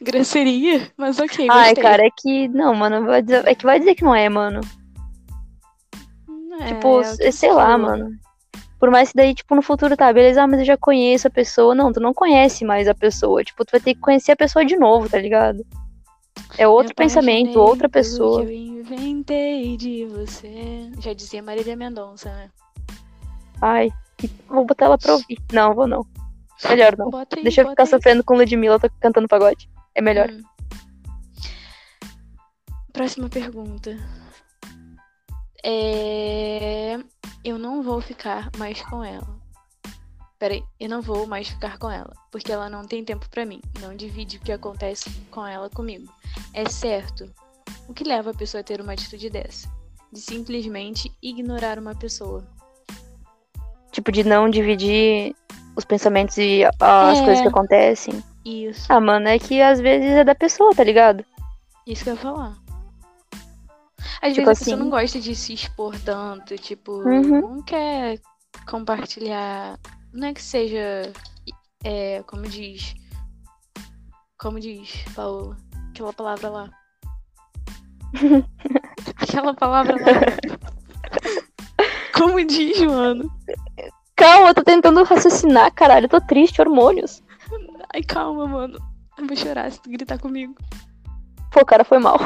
[0.00, 1.46] grosseria, mas ok.
[1.50, 2.48] Ai, cara, é que.
[2.48, 4.60] Não, mano, dizer, é que vai dizer que não é, mano.
[6.60, 8.18] É, tipo, é sei lá, mano.
[8.78, 11.30] Por mais que daí, tipo, no futuro tá, beleza, ah, mas eu já conheço a
[11.30, 11.74] pessoa.
[11.74, 13.42] Não, tu não conhece mais a pessoa.
[13.42, 15.64] Tipo, tu vai ter que conhecer a pessoa de novo, tá ligado?
[16.58, 18.42] É outro pensamento, outra pessoa.
[18.42, 20.90] Eu inventei de você.
[21.00, 22.50] Já dizia Marília Mendonça, né?
[23.60, 23.90] Ai,
[24.48, 25.38] vou botar ela pra ouvir.
[25.52, 26.06] Não, vou não.
[26.64, 27.10] Melhor não.
[27.14, 27.88] Aí, Deixa eu ficar aí.
[27.88, 29.68] sofrendo com Ludmilla tô cantando pagode.
[29.94, 30.30] É melhor.
[30.30, 30.42] Hum.
[32.92, 33.96] Próxima pergunta.
[35.62, 36.96] É...
[37.44, 39.36] Eu não vou ficar mais com ela.
[40.38, 43.62] Peraí, eu não vou mais ficar com ela, porque ela não tem tempo para mim,
[43.80, 46.12] não divide o que acontece com ela comigo.
[46.52, 47.32] É certo.
[47.88, 49.66] O que leva a pessoa a ter uma atitude dessa?
[50.12, 52.46] De simplesmente ignorar uma pessoa.
[53.92, 55.34] Tipo, de não dividir
[55.76, 57.24] os pensamentos e as é.
[57.24, 58.24] coisas que acontecem.
[58.44, 58.86] Isso.
[58.90, 61.24] Ah, mano, é que às vezes é da pessoa, tá ligado?
[61.86, 62.56] Isso que eu ia falar.
[64.22, 64.64] Às tipo vezes a assim...
[64.64, 67.40] pessoa não gosta de se expor tanto, tipo, uhum.
[67.40, 68.18] não quer
[68.68, 69.78] compartilhar.
[70.12, 71.12] Não é que seja.
[71.84, 72.94] É, como diz.
[74.38, 75.56] Como diz, Paola?
[75.90, 76.70] Aquela palavra lá.
[79.20, 80.10] Aquela palavra lá.
[82.16, 83.30] Como diz, mano?
[84.16, 86.06] Calma, eu tô tentando raciocinar, caralho.
[86.06, 87.22] Eu tô triste, hormônios.
[87.94, 88.78] Ai, calma, mano.
[89.18, 90.54] Eu vou chorar se tu gritar comigo.
[91.52, 92.18] Pô, cara, foi mal.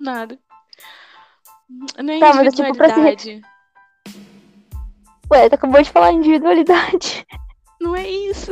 [0.00, 0.38] Nada.
[2.02, 3.40] Não é tá, mas é tipo pra se...
[5.30, 7.26] Ué, tu acabou de falar individualidade.
[7.80, 8.50] Não é isso.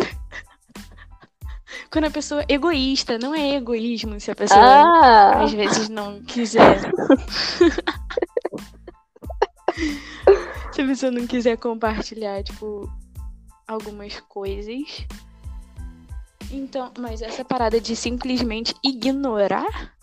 [1.91, 5.43] Quando a pessoa é egoísta, não é egoísmo se a pessoa ah.
[5.43, 6.81] às vezes não quiser.
[10.77, 12.91] se pessoa não quiser compartilhar, tipo,
[13.67, 15.07] algumas coisas.
[16.53, 19.95] Então, mas essa parada de simplesmente ignorar?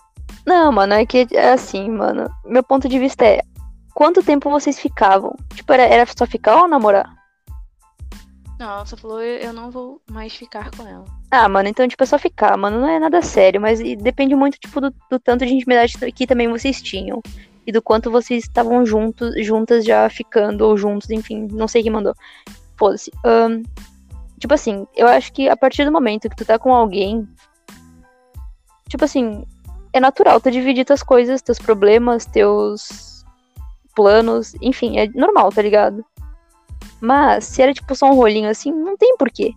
[0.43, 2.27] Não, mano, é que é assim, mano.
[2.43, 3.41] Meu ponto de vista é:
[3.93, 5.35] quanto tempo vocês ficavam?
[5.53, 7.15] Tipo, era, era só ficar ou namorar?
[8.59, 11.05] Não, ela só falou: eu não vou mais ficar com ela.
[11.29, 12.79] Ah, mano, então, tipo, é só ficar, mano.
[12.79, 16.47] Não é nada sério, mas depende muito, tipo, do, do tanto de intimidade que também
[16.47, 17.21] vocês tinham
[17.65, 21.91] e do quanto vocês estavam juntos, juntas já ficando, ou juntos, enfim, não sei quem
[21.91, 22.13] mandou.
[22.77, 23.11] Foda-se.
[23.25, 23.63] Um,
[24.39, 27.27] tipo assim, eu acho que a partir do momento que tu tá com alguém,
[28.87, 29.45] tipo assim,
[29.93, 33.23] é natural tu dividir tuas coisas, teus problemas, teus
[33.95, 36.03] planos, enfim, é normal, tá ligado?
[36.99, 39.53] Mas se era tipo só um rolinho assim, não tem porquê.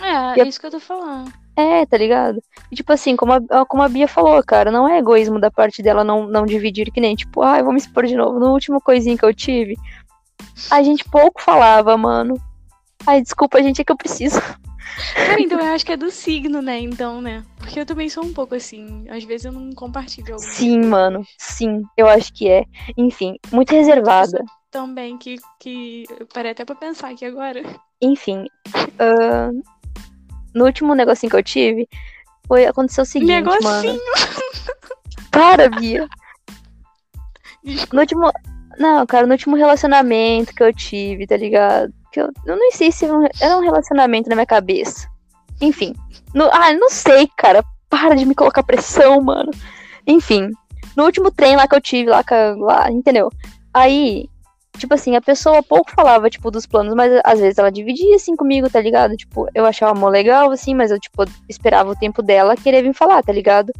[0.00, 1.32] É, é isso que eu tô falando.
[1.56, 2.42] É, tá ligado?
[2.70, 5.82] E, tipo assim, como a, como a Bia falou, cara, não é egoísmo da parte
[5.82, 8.38] dela não, não dividir, que nem, tipo, ai, ah, vou me expor de novo.
[8.38, 9.74] No último coisinho que eu tive,
[10.70, 12.34] a gente pouco falava, mano.
[13.06, 14.40] Ai, desculpa, gente, é que eu preciso.
[15.14, 16.78] Cara, então eu acho que é do signo, né?
[16.78, 17.44] Então, né?
[17.58, 19.04] Porque eu também sou um pouco assim.
[19.10, 20.90] Às vezes eu não compartilho algumas Sim, coisas.
[20.90, 21.26] mano.
[21.38, 22.64] Sim, eu acho que é.
[22.96, 24.42] Enfim, muito reservada.
[24.70, 27.62] Também, que, que eu parei até pra pensar aqui agora.
[28.00, 28.46] Enfim.
[28.74, 29.62] Uh,
[30.56, 31.86] no último negocinho que eu tive,
[32.48, 33.62] foi aconteceu o seguinte, negocinho.
[33.62, 34.00] mano.
[35.30, 36.08] Para, Bia.
[37.92, 38.32] No último.
[38.78, 41.92] Não, cara, no último relacionamento que eu tive, tá ligado?
[42.10, 43.04] Que eu, eu não sei se
[43.40, 45.08] era um relacionamento na minha cabeça.
[45.60, 45.94] Enfim.
[46.34, 47.62] No, ah, não sei, cara.
[47.90, 49.50] Para de me colocar pressão, mano.
[50.06, 50.50] Enfim.
[50.96, 52.24] No último trem lá que eu tive, lá,
[52.58, 53.30] lá entendeu?
[53.74, 54.26] Aí,
[54.76, 58.36] tipo assim, a pessoa pouco falava, tipo, dos planos, mas às vezes ela dividia, assim,
[58.36, 59.16] comigo, tá ligado?
[59.16, 62.94] Tipo, eu achava mó legal, assim, mas eu, tipo, esperava o tempo dela querer vir
[62.94, 63.72] falar, tá ligado?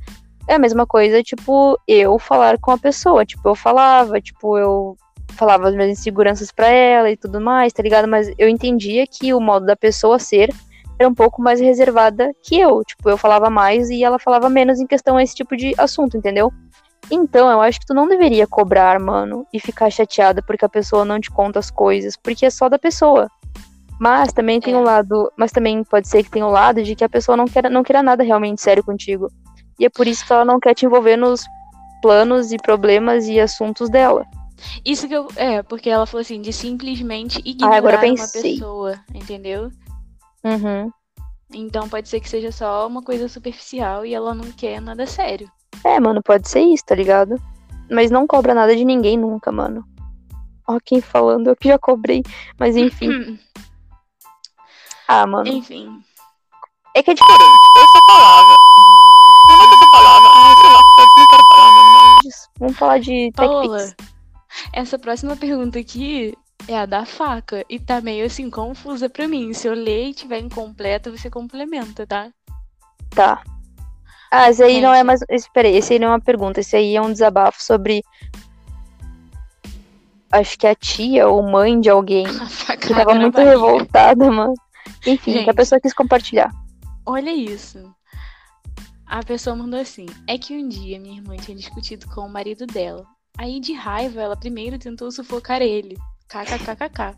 [0.48, 3.24] É a mesma coisa, tipo, eu falar com a pessoa.
[3.24, 4.96] Tipo, eu falava, tipo, eu
[5.32, 8.08] falava as minhas inseguranças para ela e tudo mais, tá ligado?
[8.08, 10.50] Mas eu entendia que o modo da pessoa ser
[10.98, 12.82] era um pouco mais reservada que eu.
[12.84, 16.16] Tipo, eu falava mais e ela falava menos em questão a esse tipo de assunto,
[16.16, 16.52] entendeu?
[17.10, 21.04] Então, eu acho que tu não deveria cobrar, mano, e ficar chateada porque a pessoa
[21.04, 23.30] não te conta as coisas, porque é só da pessoa.
[23.98, 24.84] Mas também tem o um é.
[24.84, 27.46] lado, mas também pode ser que tenha o um lado de que a pessoa não
[27.46, 29.30] queira, não queira nada realmente sério contigo.
[29.78, 31.44] E é por isso que ela não quer te envolver nos
[32.02, 34.24] planos e problemas e assuntos dela.
[34.84, 35.28] Isso que eu.
[35.36, 39.70] É, porque ela falou assim, de simplesmente ignorar ah, agora uma pessoa, entendeu?
[40.44, 40.90] Uhum.
[41.52, 45.50] Então pode ser que seja só uma coisa superficial e ela não quer nada sério.
[45.84, 47.40] É, mano, pode ser isso, tá ligado?
[47.90, 49.84] Mas não cobra nada de ninguém nunca, mano.
[50.66, 52.22] Ó, quem falando, eu que já cobrei.
[52.58, 53.38] Mas enfim.
[55.06, 55.48] ah, mano.
[55.48, 56.02] Enfim.
[56.94, 57.42] É que é diferente.
[57.78, 58.56] Essa palavra.
[59.46, 60.28] Como é essa palavra?
[60.32, 60.80] Ai, sei lá,
[61.16, 62.48] não quero falar nada disso.
[62.58, 63.94] Vamos falar de Paola,
[64.72, 66.34] essa próxima pergunta aqui
[66.66, 67.64] é a da faca.
[67.68, 69.52] E tá meio assim, confusa pra mim.
[69.52, 72.30] Se eu ler e tiver incompleta, você complementa, tá?
[73.10, 73.42] Tá.
[74.30, 75.20] Ah, esse aí é, não é mais.
[75.30, 76.60] Espera aí, esse aí não é uma pergunta.
[76.60, 78.02] Esse aí é um desabafo sobre.
[80.30, 82.26] Acho que a tia ou mãe de alguém
[82.80, 84.54] que tava muito revoltada, mano.
[85.06, 86.50] Enfim, gente, que a pessoa quis compartilhar.
[87.04, 87.94] Olha isso.
[89.06, 92.66] A pessoa mandou assim: É que um dia minha irmã tinha discutido com o marido
[92.66, 93.04] dela.
[93.38, 95.96] Aí, de raiva, ela primeiro tentou sufocar ele.
[96.28, 97.16] KKKKK.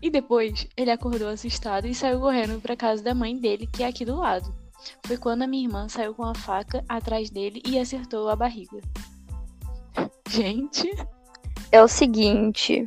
[0.00, 3.86] E depois, ele acordou assustado e saiu correndo para casa da mãe dele, que é
[3.86, 4.52] aqui do lado.
[5.06, 8.80] Foi quando a minha irmã saiu com a faca atrás dele e acertou a barriga.
[10.28, 10.90] Gente.
[11.70, 12.84] É o seguinte.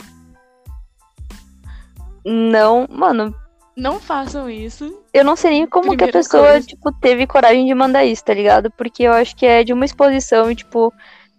[2.25, 3.36] Não, mano.
[3.75, 5.01] Não façam isso.
[5.13, 6.67] Eu não sei nem como Primeira que a pessoa, coisa.
[6.67, 8.69] tipo, teve coragem de mandar isso, tá ligado?
[8.71, 10.93] Porque eu acho que é de uma exposição e, tipo,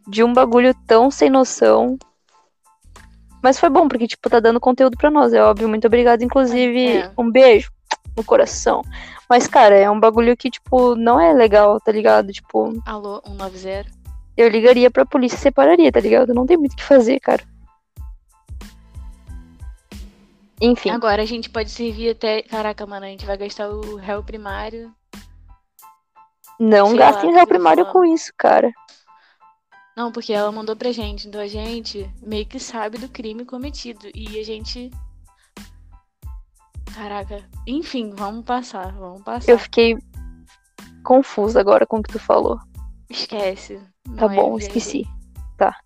[0.08, 1.98] de um bagulho tão sem noção.
[3.42, 5.68] Mas foi bom, porque, tipo, tá dando conteúdo pra nós, é óbvio.
[5.68, 6.98] Muito obrigada, inclusive.
[6.98, 7.12] É.
[7.18, 7.70] Um beijo
[8.16, 8.82] no coração.
[9.28, 12.32] Mas, cara, é um bagulho que, tipo, não é legal, tá ligado?
[12.32, 12.72] Tipo.
[12.84, 13.90] Alô, 190.
[14.36, 16.34] Eu ligaria pra polícia e separaria, tá ligado?
[16.34, 17.42] Não tem muito o que fazer, cara.
[20.60, 20.90] Enfim.
[20.90, 22.42] Agora a gente pode servir até.
[22.42, 24.94] Caraca, mano, a gente vai gastar o réu primário.
[26.58, 28.72] Não gastem réu primário com isso, cara.
[29.96, 34.08] Não, porque ela mandou pra gente, então a gente meio que sabe do crime cometido.
[34.14, 34.90] E a gente.
[36.94, 37.42] Caraca.
[37.66, 39.50] Enfim, vamos passar, vamos passar.
[39.50, 39.96] Eu fiquei
[41.02, 42.58] confusa agora com o que tu falou.
[43.08, 43.80] Esquece.
[44.16, 45.04] Tá é bom, esqueci.
[45.56, 45.76] Tá.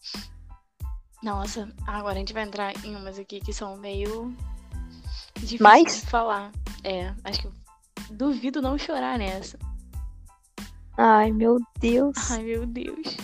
[1.22, 4.34] Nossa, agora a gente vai entrar em umas aqui que são meio
[5.34, 6.00] difíceis Mais?
[6.00, 6.52] de falar.
[6.84, 7.48] É, acho que
[8.12, 9.58] duvido não chorar nessa.
[10.96, 12.30] Ai, meu Deus.
[12.30, 13.16] Ai, meu Deus.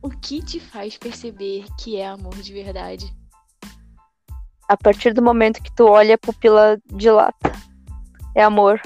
[0.00, 3.14] O que te faz perceber que é amor de verdade?
[4.68, 7.52] A partir do momento que tu olha a pupila dilata.
[8.34, 8.80] É amor.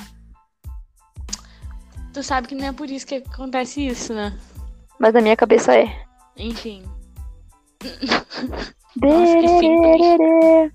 [2.12, 4.38] Tu sabe que não é por isso que acontece isso, né?
[4.98, 6.04] Mas na minha cabeça é.
[6.36, 6.84] Enfim.
[9.02, 10.72] Nossa, que simples.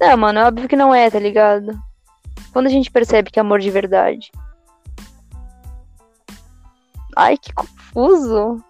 [0.00, 1.78] Não, mano, é óbvio que não é, tá ligado?
[2.52, 4.30] Quando a gente percebe que é amor de verdade.
[7.14, 8.62] Ai, que confuso.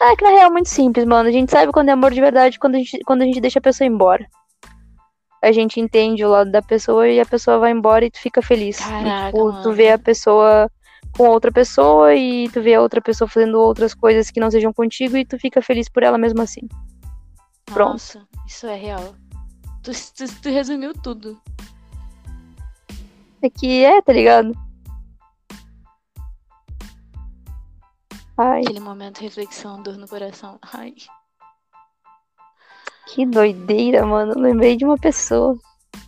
[0.00, 1.28] Ah, que na real é muito simples, mano.
[1.28, 3.58] A gente sabe quando é amor de verdade quando a gente, quando a gente deixa
[3.58, 4.26] a pessoa embora.
[5.42, 8.42] A gente entende o lado da pessoa e a pessoa vai embora e tu fica
[8.42, 8.78] feliz.
[8.78, 10.70] Caraca, e, tipo, tu vê a pessoa
[11.16, 14.72] com outra pessoa e tu vê a outra pessoa fazendo outras coisas que não sejam
[14.72, 16.68] contigo e tu fica feliz por ela mesmo assim.
[17.66, 17.92] Pronto.
[17.92, 19.14] Nossa, isso é real.
[19.82, 21.40] Tu, tu, tu resumiu tudo.
[23.40, 24.52] É que é, tá ligado?
[28.38, 28.60] Ai.
[28.60, 30.60] Aquele momento de reflexão, dor no coração.
[30.72, 30.94] Ai.
[33.08, 34.32] Que doideira, mano.
[34.32, 35.58] Eu lembrei de uma pessoa.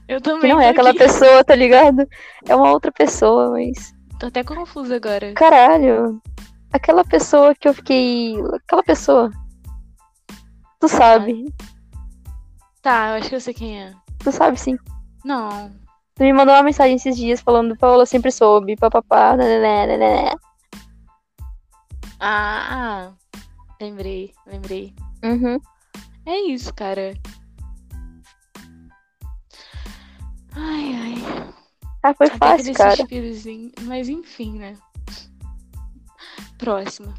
[0.06, 0.42] Eu também.
[0.42, 2.06] Que não é aquela pessoa, tá ligado?
[2.46, 3.92] É uma outra pessoa, mas.
[4.18, 5.32] Tô até confusa agora.
[5.34, 6.22] Caralho.
[6.72, 8.36] Aquela pessoa que eu fiquei.
[8.54, 9.30] Aquela pessoa.
[10.78, 11.52] Tu sabe.
[12.80, 13.92] Tá, eu acho que eu sei quem é.
[14.20, 14.78] Tu sabe sim.
[15.24, 15.70] Não.
[16.14, 20.32] Tu me mandou uma mensagem esses dias falando, Paula sempre soube, papapá, né, né, né,
[22.20, 23.12] ah,
[23.80, 24.94] lembrei, lembrei.
[25.24, 25.60] Uhum.
[26.26, 27.14] É isso, cara.
[30.52, 31.50] Ai, ai.
[32.02, 32.96] Ah, foi Até fácil, cara.
[32.96, 34.76] suspirozinho, Mas enfim, né?
[36.58, 37.14] Próxima.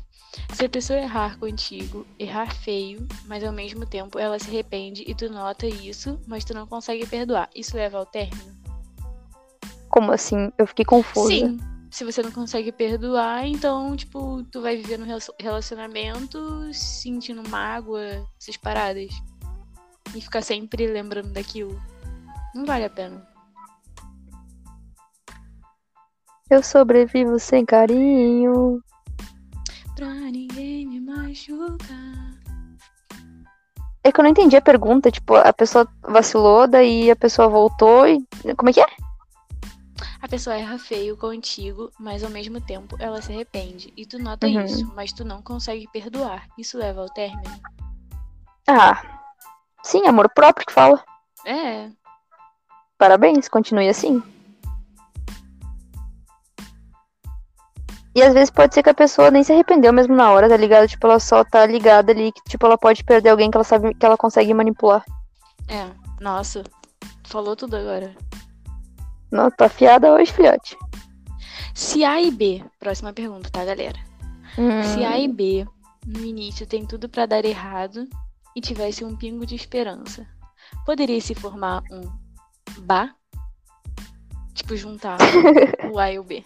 [0.53, 5.15] Se a pessoa errar contigo, errar feio, mas ao mesmo tempo ela se arrepende e
[5.15, 8.55] tu nota isso, mas tu não consegue perdoar, isso leva ao término?
[9.89, 10.51] Como assim?
[10.57, 11.29] Eu fiquei confusa.
[11.29, 11.70] Sim.
[11.91, 18.25] Se você não consegue perdoar, então, tipo, tu vai viver no rela- relacionamento sentindo mágoa,
[18.39, 19.11] essas paradas.
[20.15, 21.79] E ficar sempre lembrando daquilo.
[22.55, 23.27] Não vale a pena.
[26.49, 28.81] Eu sobrevivo sem carinho.
[29.95, 32.31] Pra ninguém me machucar.
[34.03, 35.11] É que eu não entendi a pergunta.
[35.11, 38.25] Tipo, a pessoa vacilou, daí a pessoa voltou e.
[38.57, 38.85] Como é que é?
[40.21, 43.91] A pessoa erra feio contigo, mas ao mesmo tempo ela se arrepende.
[43.97, 44.63] E tu nota Uhum.
[44.63, 46.47] isso, mas tu não consegue perdoar.
[46.57, 47.59] Isso leva ao término?
[48.67, 49.01] Ah.
[49.83, 51.03] Sim, amor próprio que fala.
[51.43, 51.89] É.
[52.99, 54.21] Parabéns, continue assim.
[58.13, 60.57] E às vezes pode ser que a pessoa nem se arrependeu mesmo na hora, tá
[60.57, 60.87] ligado?
[60.87, 63.93] Tipo, ela só tá ligada ali que, tipo, ela pode perder alguém que ela sabe
[63.95, 65.03] que ela consegue manipular.
[65.67, 65.89] É.
[66.21, 66.61] Nossa.
[67.25, 68.13] Falou tudo agora.
[69.31, 70.77] Não, tá afiada hoje, filhote.
[71.73, 73.97] Se A e B, próxima pergunta, tá, galera?
[74.57, 75.65] Hum, Se A e B
[76.05, 78.07] no início tem tudo pra dar errado
[78.55, 80.27] e tivesse um pingo de esperança,
[80.85, 82.01] poderia se formar um
[82.79, 83.15] Ba?
[84.53, 85.17] Tipo, juntar
[85.91, 86.43] o A e o B.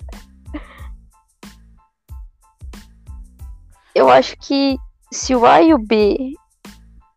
[3.95, 4.77] Eu acho que
[5.11, 6.33] se o A e o B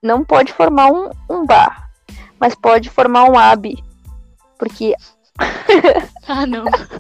[0.03, 1.91] não pode formar um, um bar,
[2.41, 3.83] mas pode formar um AB.
[4.59, 4.95] Porque
[6.27, 6.65] Ah, não.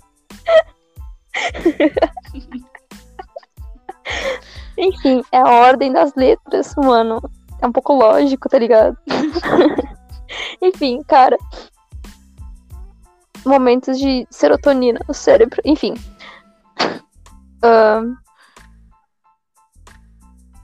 [4.79, 7.21] Enfim, é a ordem das letras, mano.
[7.61, 8.97] É um pouco lógico, tá ligado?
[10.63, 11.37] Enfim, cara.
[13.45, 15.61] Momentos de serotonina no cérebro.
[15.65, 15.95] Enfim.
[17.63, 18.15] Ahn.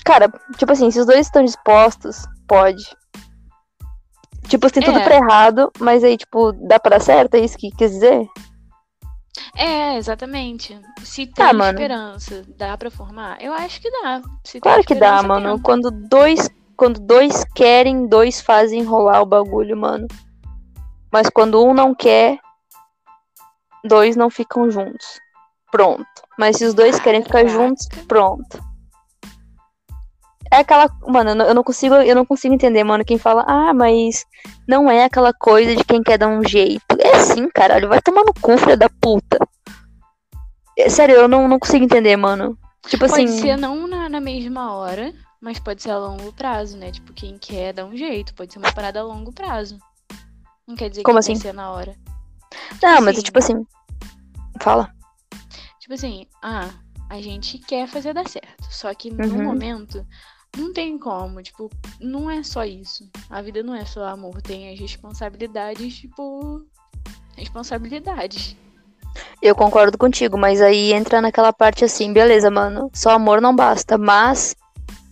[0.04, 2.84] Cara, tipo assim, se os dois estão dispostos, pode.
[4.48, 5.04] Tipo, tem tudo É.
[5.04, 7.34] pra errado, mas aí, tipo, dá pra dar certo?
[7.34, 8.26] É isso que quis dizer?
[9.56, 10.78] É, exatamente.
[11.02, 11.78] Se tem Ah, mano.
[11.78, 13.40] esperança, dá pra formar?
[13.40, 14.20] Eu acho que dá.
[14.44, 15.60] Se tem Claro que dá, mano.
[15.60, 20.06] Quando dois, quando dois querem, dois fazem rolar o bagulho, mano.
[21.12, 22.38] Mas quando um não quer,
[23.84, 25.20] dois não ficam juntos.
[25.70, 26.04] Pronto.
[26.38, 28.58] Mas se os dois querem ficar juntos, pronto.
[30.54, 34.24] É aquela, mano, eu não- consigo, eu não consigo entender, mano, quem fala: "Ah, mas
[34.68, 36.84] não é aquela coisa de quem quer dar um jeito".
[37.00, 39.36] É sim, caralho, vai tomar no cu, filha da puta.
[40.78, 42.56] É, sério, eu não, não consigo entender, mano.
[42.86, 46.76] Tipo Pode assim, ser não na, na mesma hora, mas pode ser a longo prazo,
[46.76, 46.92] né?
[46.92, 48.32] Tipo, quem quer dá um jeito.
[48.34, 49.78] Pode ser uma parada a longo prazo.
[50.68, 51.32] Não quer dizer Como que assim?
[51.34, 51.94] vai ser na hora.
[52.82, 53.66] não, mas é assim, tipo assim,
[54.60, 54.90] fala.
[55.80, 56.70] Tipo assim, ah,
[57.10, 58.66] a gente quer fazer dar certo.
[58.70, 59.42] Só que no Uhum.
[59.42, 60.06] momento
[60.56, 61.42] não tem como.
[61.42, 63.08] Tipo, não é só isso.
[63.28, 64.40] A vida não é só amor.
[64.42, 66.64] Tem as responsabilidades, tipo.
[67.36, 68.56] Responsabilidades.
[69.40, 72.90] Eu concordo contigo, mas aí entra naquela parte assim, beleza, mano.
[72.92, 74.56] Só amor não basta, mas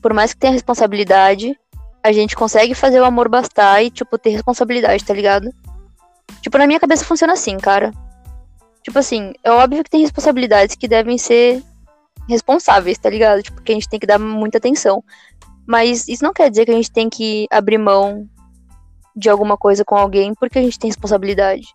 [0.01, 1.57] por mais que tenha responsabilidade,
[2.03, 5.53] a gente consegue fazer o amor bastar e tipo ter responsabilidade, tá ligado?
[6.41, 7.93] Tipo, na minha cabeça funciona assim, cara.
[8.83, 11.63] Tipo assim, é óbvio que tem responsabilidades que devem ser
[12.29, 13.43] responsáveis, tá ligado?
[13.43, 15.05] Tipo, que a gente tem que dar muita atenção.
[15.73, 18.29] Mas isso não quer dizer que a gente tem que abrir mão
[19.17, 21.67] de alguma coisa com alguém porque a gente tem responsabilidade.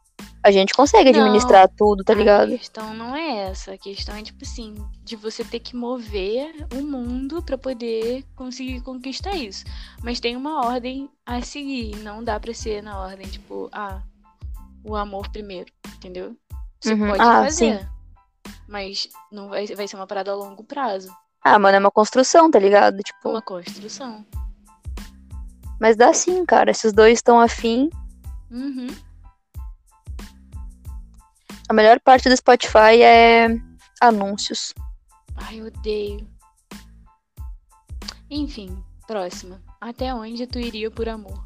[0.44, 1.20] A gente consegue Não.
[1.20, 2.50] administrar tudo, tá A ligado?
[2.50, 3.74] questão não é essa.
[3.74, 8.82] A questão é, tipo assim, de você ter que mover o mundo pra poder conseguir
[8.82, 9.66] conquistar isso.
[10.04, 11.96] Mas tem uma ordem a seguir.
[12.04, 14.00] Não dá pra ser na ordem, tipo, ah,
[14.84, 16.36] o amor primeiro, entendeu?
[16.80, 17.08] Você Uhum.
[17.10, 17.90] pode Ah, fazer.
[18.68, 21.10] Mas não vai, vai ser uma parada a longo prazo.
[21.44, 22.98] Ah, mano, é uma construção, tá ligado?
[23.00, 24.26] Tipo, Uma construção.
[25.80, 26.74] mas dá sim, cara.
[26.74, 27.90] Se os dois estão afim,
[28.52, 28.88] Uhum.
[31.70, 33.48] a melhor parte do Spotify é
[34.02, 34.74] anúncios.
[35.36, 36.28] Ai, eu odeio.
[38.30, 39.62] Enfim, próxima.
[39.80, 41.46] Até onde tu iria por amor?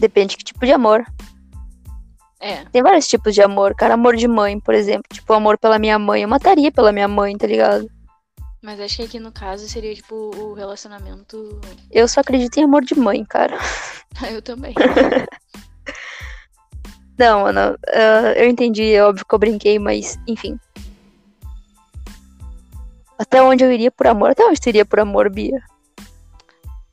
[0.00, 1.04] Depende que tipo de amor.
[2.42, 3.94] É, Tem vários tipos de amor, cara.
[3.94, 5.04] Amor de mãe, por exemplo.
[5.12, 6.22] Tipo, amor pela minha mãe.
[6.22, 7.88] Eu mataria pela minha mãe, tá ligado?
[8.62, 11.60] mas acho que aqui no caso seria tipo o relacionamento.
[11.90, 13.58] Eu só acredito em amor de mãe, cara.
[14.30, 14.72] Eu também.
[17.18, 17.76] Não, mano.
[17.88, 20.58] ah, eu entendi, é óbvio que eu brinquei, mas enfim.
[23.18, 24.30] Até onde eu iria por amor?
[24.30, 25.62] Até onde tu iria por amor, Bia?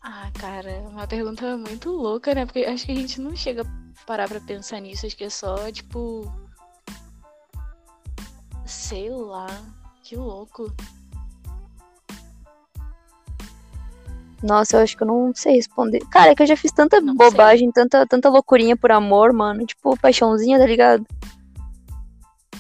[0.03, 2.45] Ah, cara, é uma pergunta muito louca, né?
[2.45, 3.63] Porque acho que a gente não chega
[4.05, 6.31] parar pra pensar nisso, acho que é só, tipo.
[8.65, 9.47] Sei lá.
[10.03, 10.73] Que louco.
[14.41, 15.99] Nossa, eu acho que eu não sei responder.
[16.09, 19.65] Cara, é que eu já fiz tanta Não bobagem, tanta, tanta loucurinha por amor, mano.
[19.65, 21.05] Tipo, paixãozinha, tá ligado?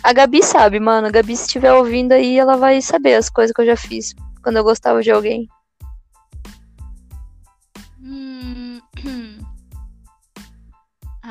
[0.03, 1.07] A Gabi sabe, mano.
[1.07, 4.13] A Gabi, se estiver ouvindo aí, ela vai saber as coisas que eu já fiz
[4.43, 5.47] quando eu gostava de alguém.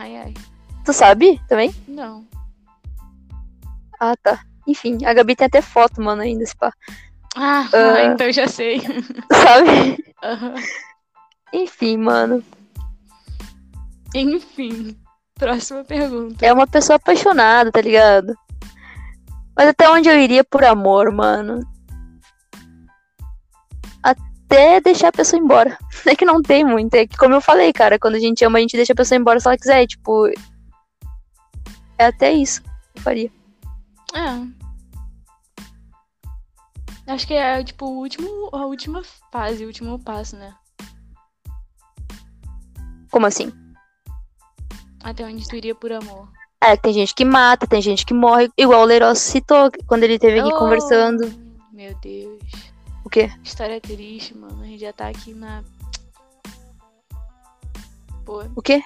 [0.09, 0.35] Ai, ai.
[0.87, 1.75] Tu sabe também?
[1.87, 2.25] Não.
[4.01, 4.41] Ah, tá.
[4.67, 6.73] Enfim, a Gabi tem até foto, mano, ainda, se pá.
[7.37, 8.05] Ah, Ah.
[8.09, 8.81] então já sei.
[9.31, 10.03] Sabe?
[10.25, 10.55] Aham.
[11.53, 12.43] Enfim, mano.
[14.15, 14.97] Enfim.
[15.35, 16.45] Próxima pergunta.
[16.45, 18.35] É uma pessoa apaixonada, tá ligado?
[19.55, 21.61] Mas até onde eu iria por amor, mano?
[24.51, 25.77] Até deixar a pessoa embora.
[26.07, 26.95] É que não tem muito.
[26.95, 29.19] É que, como eu falei, cara, quando a gente ama, a gente deixa a pessoa
[29.19, 29.87] embora se ela quiser.
[29.87, 30.27] Tipo.
[31.99, 33.31] É até isso que eu faria.
[34.15, 34.59] É.
[37.13, 40.55] Acho que é, tipo, o último, a última fase, o último passo, né?
[43.11, 43.53] Como assim?
[45.03, 46.29] Até onde tu iria por amor.
[46.63, 48.51] É, tem gente que mata, tem gente que morre.
[48.59, 51.33] Igual o Leiros citou quando ele esteve aqui Oh, conversando.
[51.73, 52.68] Meu Deus.
[53.09, 53.31] O quê?
[53.43, 54.63] História triste, mano.
[54.63, 55.65] A gente já tá aqui na.
[58.23, 58.83] Pô, O quê?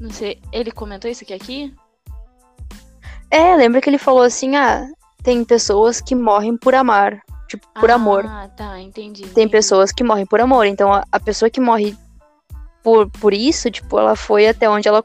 [0.00, 0.42] não sei.
[0.50, 1.74] Ele comentou isso aqui aqui?
[3.30, 4.84] É, lembra que ele falou assim: ah,
[5.22, 7.22] tem pessoas que morrem por amar.
[7.46, 8.26] Tipo, por amor.
[8.26, 9.22] Ah, tá, entendi.
[9.22, 9.52] Tem entendi.
[9.52, 10.66] pessoas que morrem por amor.
[10.66, 11.96] Então a, a pessoa que morre
[12.82, 15.04] por, por isso, tipo, ela foi até onde ela.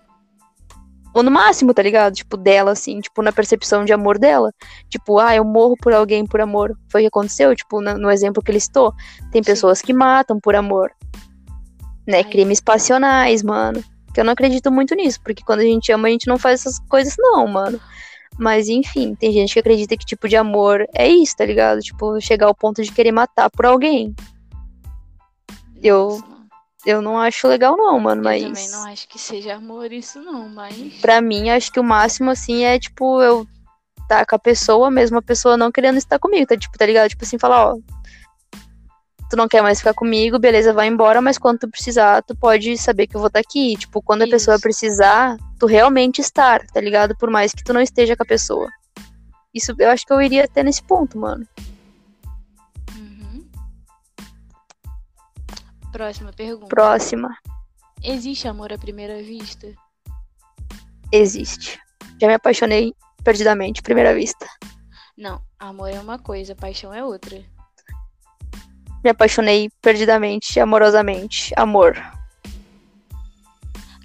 [1.17, 2.13] Ou no máximo, tá ligado?
[2.13, 4.53] Tipo, dela, assim, tipo, na percepção de amor dela.
[4.87, 6.77] Tipo, ah, eu morro por alguém por amor.
[6.91, 8.93] Foi o que aconteceu, tipo, no, no exemplo que ele citou.
[9.31, 9.47] Tem Sim.
[9.47, 10.91] pessoas que matam por amor.
[12.05, 12.17] Né?
[12.17, 12.23] Ai.
[12.23, 13.83] Crimes passionais, mano.
[14.13, 16.59] Que eu não acredito muito nisso, porque quando a gente ama, a gente não faz
[16.59, 17.81] essas coisas, não, mano.
[18.37, 21.79] Mas enfim, tem gente que acredita que tipo de amor é isso, tá ligado?
[21.79, 24.15] Tipo, chegar ao ponto de querer matar por alguém.
[25.81, 26.21] Eu-.
[26.85, 28.41] Eu não acho legal, não, mano, mas.
[28.41, 30.75] Eu também não acho que seja amor isso, não, mas.
[31.01, 33.47] Pra mim, acho que o máximo, assim, é, tipo, eu
[34.01, 36.55] estar com a pessoa, mesmo a pessoa não querendo estar comigo, tá?
[36.55, 37.09] Tipo, tá ligado?
[37.09, 37.77] Tipo assim, falar, ó.
[39.29, 42.77] Tu não quer mais ficar comigo, beleza, vai embora, mas quando tu precisar, tu pode
[42.77, 43.75] saber que eu vou estar aqui.
[43.75, 44.63] Tipo, quando a pessoa Isso.
[44.63, 47.13] precisar, tu realmente estar, tá ligado?
[47.17, 48.69] Por mais que tu não esteja com a pessoa.
[49.53, 51.45] Isso, eu acho que eu iria até nesse ponto, mano.
[55.97, 56.67] Próxima pergunta.
[56.67, 57.35] Próxima.
[58.03, 59.73] Existe amor à primeira vista?
[61.11, 61.79] Existe.
[62.21, 62.93] Já me apaixonei
[63.23, 64.45] perdidamente, primeira vista.
[65.17, 67.43] Não, amor é uma coisa, paixão é outra.
[69.03, 71.51] Me apaixonei perdidamente, amorosamente.
[71.57, 71.95] Amor.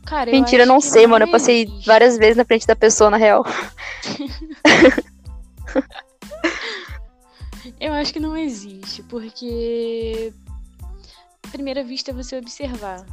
[0.07, 1.26] Cara, Mentira, eu não sei, mano.
[1.26, 3.45] Eu passei várias vezes na frente da pessoa, na real.
[7.78, 10.32] Eu acho que não existe, porque.
[11.51, 13.05] Primeira vista é você observar.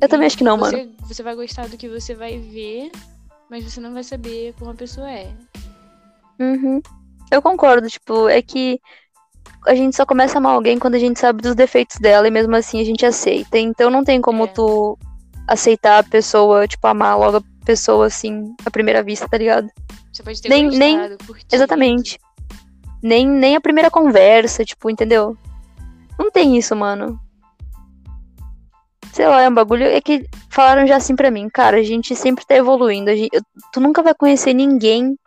[0.00, 2.90] Eu também acho que não, você, Você vai gostar do que você vai ver,
[3.50, 5.32] mas você não vai saber como a pessoa é.
[6.38, 6.80] Uhum.
[7.30, 8.80] Eu concordo, tipo, é que
[9.66, 12.30] a gente só começa a amar alguém quando a gente sabe dos defeitos dela e
[12.30, 13.58] mesmo assim a gente aceita.
[13.58, 14.46] Então não tem como É.
[14.48, 14.98] tu
[15.46, 19.68] aceitar a pessoa, tipo, amar logo a pessoa assim, à primeira vista, tá ligado?
[20.12, 21.54] Você pode ter Nem- gostado, nem- curtido.
[21.54, 22.18] Exatamente.
[23.02, 25.36] Nem, nem a primeira conversa, tipo, entendeu?
[26.18, 27.18] Não tem isso, mano.
[29.12, 29.84] Sei lá, é um bagulho.
[29.84, 33.10] É que falaram já assim pra mim, cara, a gente sempre tá evoluindo.
[33.10, 33.42] gente- eu-
[33.72, 35.18] tu nunca vai conhecer ninguém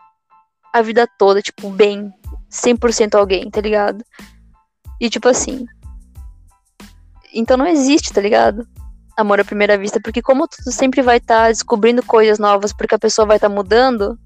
[0.72, 2.12] a vida toda, tipo, bem,
[2.50, 4.04] 100% alguém, tá ligado?
[5.00, 5.66] E tipo assim.
[7.34, 8.68] Então não existe, tá ligado?
[9.18, 13.00] Amor à primeira vista, porque como tu sempre vai estar descobrindo coisas novas porque a
[13.00, 14.18] pessoa vai estar mudando,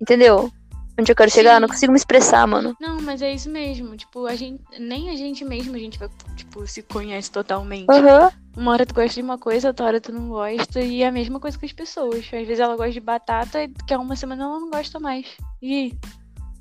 [0.00, 0.50] entendeu?
[0.98, 1.60] Onde eu quero chegar, Sim.
[1.60, 2.76] não consigo me expressar, mano.
[2.80, 3.96] Não, mas é isso mesmo.
[3.96, 4.60] Tipo, a gente.
[4.80, 7.88] Nem a gente mesmo a gente vai, tipo, se conhece totalmente.
[7.88, 8.32] Aham.
[8.56, 10.80] Uma hora tu gosta de uma coisa, outra hora tu não gosta.
[10.80, 12.24] E é a mesma coisa com as pessoas.
[12.24, 15.24] Às vezes ela gosta de batata e daqui a uma semana ela não gosta mais.
[15.62, 15.98] E aí?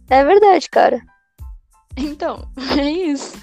[0.08, 1.02] É verdade, cara.
[1.98, 3.36] Então, é isso.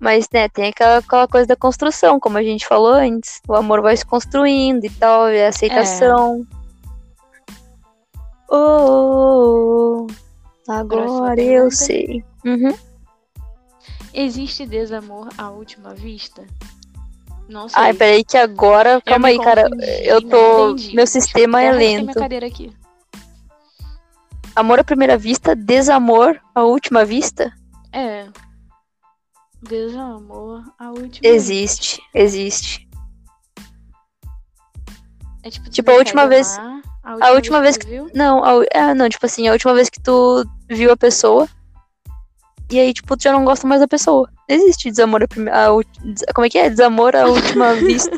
[0.00, 3.42] Mas, né, tem aquela, aquela coisa da construção, como a gente falou antes.
[3.46, 6.46] O amor vai se construindo e tal, e a aceitação.
[8.50, 11.70] Oh, oh, oh, agora eu pergunta.
[11.76, 12.24] sei.
[12.44, 12.76] Uhum.
[14.14, 16.44] Existe desamor à última vista?
[17.48, 17.82] Não sei.
[17.82, 18.94] Ai, peraí, que agora.
[18.94, 19.68] Eu Calma aí, cara.
[20.02, 20.70] Eu tô.
[20.72, 20.94] entendi.
[20.96, 22.18] Meu sistema é tem minha lento.
[22.18, 22.72] cadeira aqui.
[24.56, 27.52] Amor à primeira vista, desamor à última vista?
[27.92, 28.26] É.
[29.62, 32.88] Desamor à última Existe, existe.
[35.42, 36.77] É tipo, Tipo, a última vez- amar,
[37.20, 38.10] a última vez que tu viu?
[38.14, 41.48] Não, a, é, não, tipo assim, a última vez que tu viu a pessoa.
[42.70, 44.30] E aí, tipo, tu já não gosta mais da pessoa.
[44.48, 45.68] Não existe desamor a primeira.
[46.34, 46.68] Como é que é?
[46.68, 48.16] Desamor à última vista.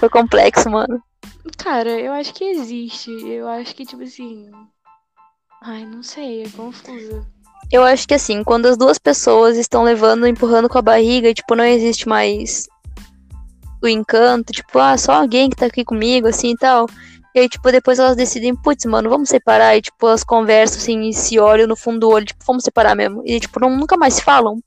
[0.00, 1.02] Foi complexo, mano.
[1.58, 3.10] Cara, eu acho que existe.
[3.10, 4.50] Eu acho que, tipo assim.
[5.62, 7.26] Ai, não sei, é confuso.
[7.70, 11.54] Eu acho que assim, quando as duas pessoas estão levando, empurrando com a barriga, tipo,
[11.54, 12.66] não existe mais
[13.82, 16.86] o encanto, tipo, ah, só alguém que tá aqui comigo, assim e tal.
[17.34, 19.76] E aí, tipo, depois elas decidem, putz, mano, vamos separar.
[19.76, 22.94] E, tipo, elas conversam, assim, e se olham no fundo do olho, tipo, vamos separar
[22.94, 23.22] mesmo.
[23.24, 24.58] E, tipo, não, nunca mais se falam.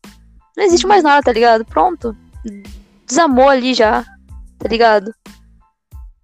[0.56, 1.66] Não existe mais nada, tá ligado?
[1.66, 2.16] Pronto.
[3.06, 4.04] Desamou ali já,
[4.58, 5.14] tá ligado?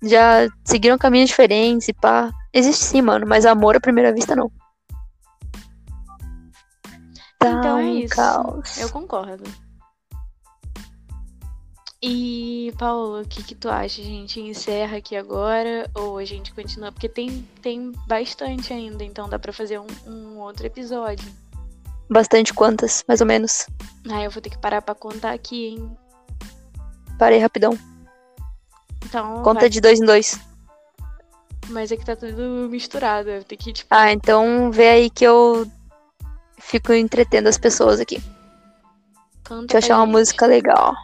[0.02, 2.32] Já seguiram caminhos diferentes e pá.
[2.54, 4.52] Existe sim, mano, mas amor à primeira vista não.
[7.40, 8.16] Tá Então é isso.
[8.16, 8.78] caos.
[8.78, 9.44] Eu concordo.
[12.02, 14.02] E, Paulo, o que que tu acha?
[14.02, 16.92] A gente encerra aqui agora ou a gente continua?
[16.92, 21.28] Porque tem, tem bastante ainda, então dá pra fazer um, um outro episódio.
[22.10, 23.66] Bastante quantas, mais ou menos.
[24.10, 25.98] Ah, eu vou ter que parar pra contar aqui, hein?
[27.18, 27.78] Parei rapidão.
[29.04, 29.70] Então, Conta vai.
[29.70, 30.40] de dois em dois.
[31.70, 33.30] Mas é que tá tudo misturado.
[33.30, 35.70] Eu tenho que, tipo, Ah, então vê aí que eu
[36.60, 38.22] fico entretendo as pessoas aqui.
[39.44, 40.14] canta Deixa eu achar pra uma gente.
[40.14, 40.96] música legal.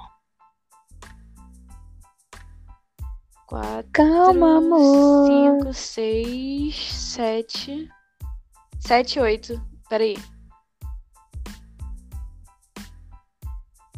[3.54, 5.28] Quatro, Calma, amor.
[5.28, 7.88] cinco, seis, sete.
[8.80, 9.62] Sete, oito.
[9.88, 10.18] Peraí.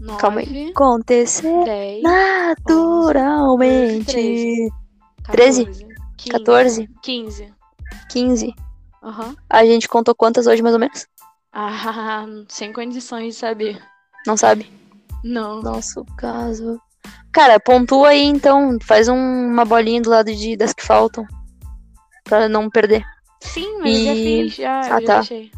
[0.01, 0.71] Nove, Calma aí.
[0.71, 4.11] Acontecer dez, naturalmente.
[4.11, 4.69] treze.
[5.31, 5.65] 13?
[5.65, 5.85] 14,
[6.31, 6.89] 14?
[7.01, 7.53] 15.
[8.11, 8.53] 15.
[9.01, 9.37] Aham.
[9.49, 11.07] A gente contou quantas hoje, mais ou menos?
[11.53, 13.81] Ah, sem condições de saber.
[14.27, 14.69] Não sabe?
[15.23, 15.61] Não.
[15.61, 16.77] Nosso caso.
[17.31, 18.77] Cara, pontua aí então.
[18.81, 19.15] Faz um-
[19.47, 21.25] uma bolinha do lado de, das que faltam.
[22.23, 23.05] Pra não perder.
[23.41, 25.15] Sim, mas eu já E- fiz, já, Ah, já tá.
[25.19, 25.51] deixei.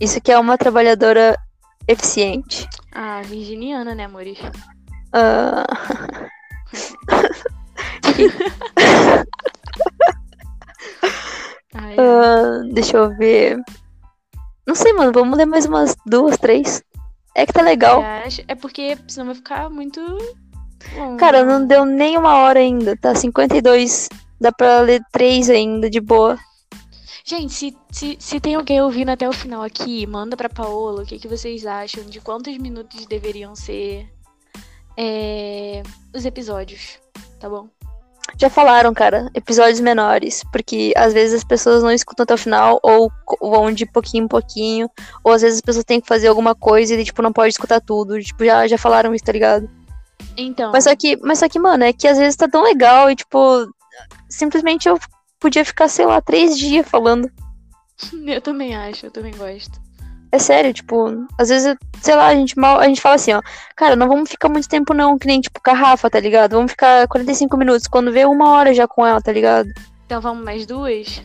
[0.00, 1.36] Isso aqui é uma trabalhadora
[1.88, 2.68] eficiente.
[2.92, 4.38] Ah, virginiana, né, amores?
[5.12, 5.64] Ah,
[11.74, 11.96] ai.
[11.98, 13.58] ah, deixa eu ver.
[14.66, 15.12] Não sei, mano.
[15.12, 16.82] Vamos ler mais umas duas, três.
[17.34, 18.02] É que tá legal.
[18.02, 18.44] Acha?
[18.48, 20.00] É porque senão vai ficar muito.
[20.96, 21.16] longo.
[21.16, 22.96] Cara, não deu nem uma hora ainda.
[22.96, 24.08] Tá 52.
[24.40, 26.38] Dá pra ler três ainda, de boa.
[27.24, 31.06] Gente, se, se, se tem alguém ouvindo até o final aqui, manda pra Paola o
[31.06, 34.08] que, que vocês acham de quantos minutos deveriam ser
[34.96, 35.82] é,
[36.14, 36.98] os episódios,
[37.38, 37.68] tá bom?
[38.38, 42.80] Já falaram, cara, episódios menores, porque às vezes as pessoas não escutam até o final,
[42.82, 43.10] ou
[43.40, 44.90] vão de pouquinho em pouquinho,
[45.22, 47.80] ou às vezes as pessoas têm que fazer alguma coisa e, tipo, não pode escutar
[47.80, 48.20] tudo.
[48.20, 49.68] Tipo, já, já falaram isso, tá ligado?
[50.36, 53.10] Então, Mas só que, mas só que, mano, é que às vezes tá tão legal
[53.10, 53.38] e, tipo,
[54.28, 54.98] simplesmente eu
[55.38, 57.30] podia ficar, sei lá, três dias falando.
[58.26, 59.80] eu também acho, eu também gosto.
[60.32, 63.42] É sério, tipo, às vezes, sei lá, a gente mal, a gente fala assim, ó,
[63.74, 66.52] cara, não vamos ficar muito tempo não, que nem, tipo, com a Rafa, tá ligado?
[66.52, 69.68] Vamos ficar 45 minutos, quando vê uma hora já com ela, tá ligado?
[70.06, 71.20] Então vamos mais duas?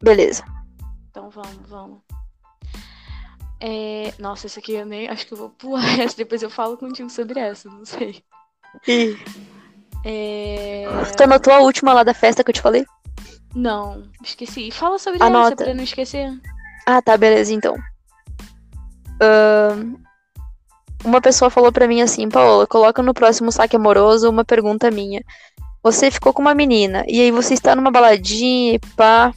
[0.00, 0.44] Beleza.
[1.10, 1.98] Então vamos, vamos.
[3.60, 5.08] É, Nossa, essa aqui eu nem.
[5.08, 8.22] Acho que eu vou pular essa, depois eu falo contigo sobre essa, não sei.
[10.04, 10.84] É...
[11.16, 12.84] Tu anotou a última lá da festa que eu te falei?
[13.54, 14.70] Não, esqueci.
[14.70, 15.48] Fala sobre Anota.
[15.48, 16.30] essa pra não esquecer.
[16.86, 17.74] Ah, tá, beleza, então.
[21.04, 25.22] Uma pessoa falou pra mim assim, Paola, coloca no próximo saque amoroso uma pergunta minha.
[25.82, 29.32] Você ficou com uma menina, e aí você está numa baladinha e pá,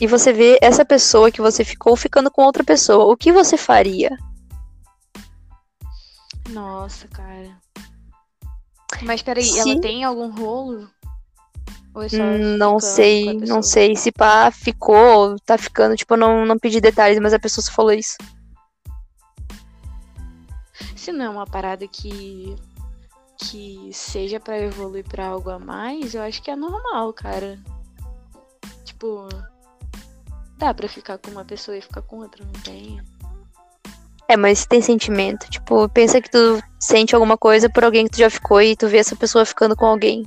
[0.00, 3.12] e você vê essa pessoa que você ficou ficando com outra pessoa.
[3.12, 4.16] O que você faria?
[6.50, 7.56] Nossa, cara.
[9.02, 10.88] Mas peraí, Se- ela tem algum rolo?
[11.94, 16.44] Ou é Hum, não sei, não sei se pá ficou, tá ficando, tipo, eu não,
[16.46, 18.16] não pedi detalhes, mas a pessoa só falou isso.
[20.94, 22.56] Se não é uma parada que.
[23.38, 27.58] que seja pra evoluir pra algo a mais, eu acho que é normal, cara.
[28.84, 29.28] Tipo.
[30.58, 33.00] Dá pra ficar com uma pessoa e ficar com outra, não tem?
[34.28, 38.12] É, mas se tem sentimento, tipo, pensa que tu sente alguma coisa por alguém que
[38.12, 40.24] tu já ficou e tu vê essa pessoa ficando com alguém.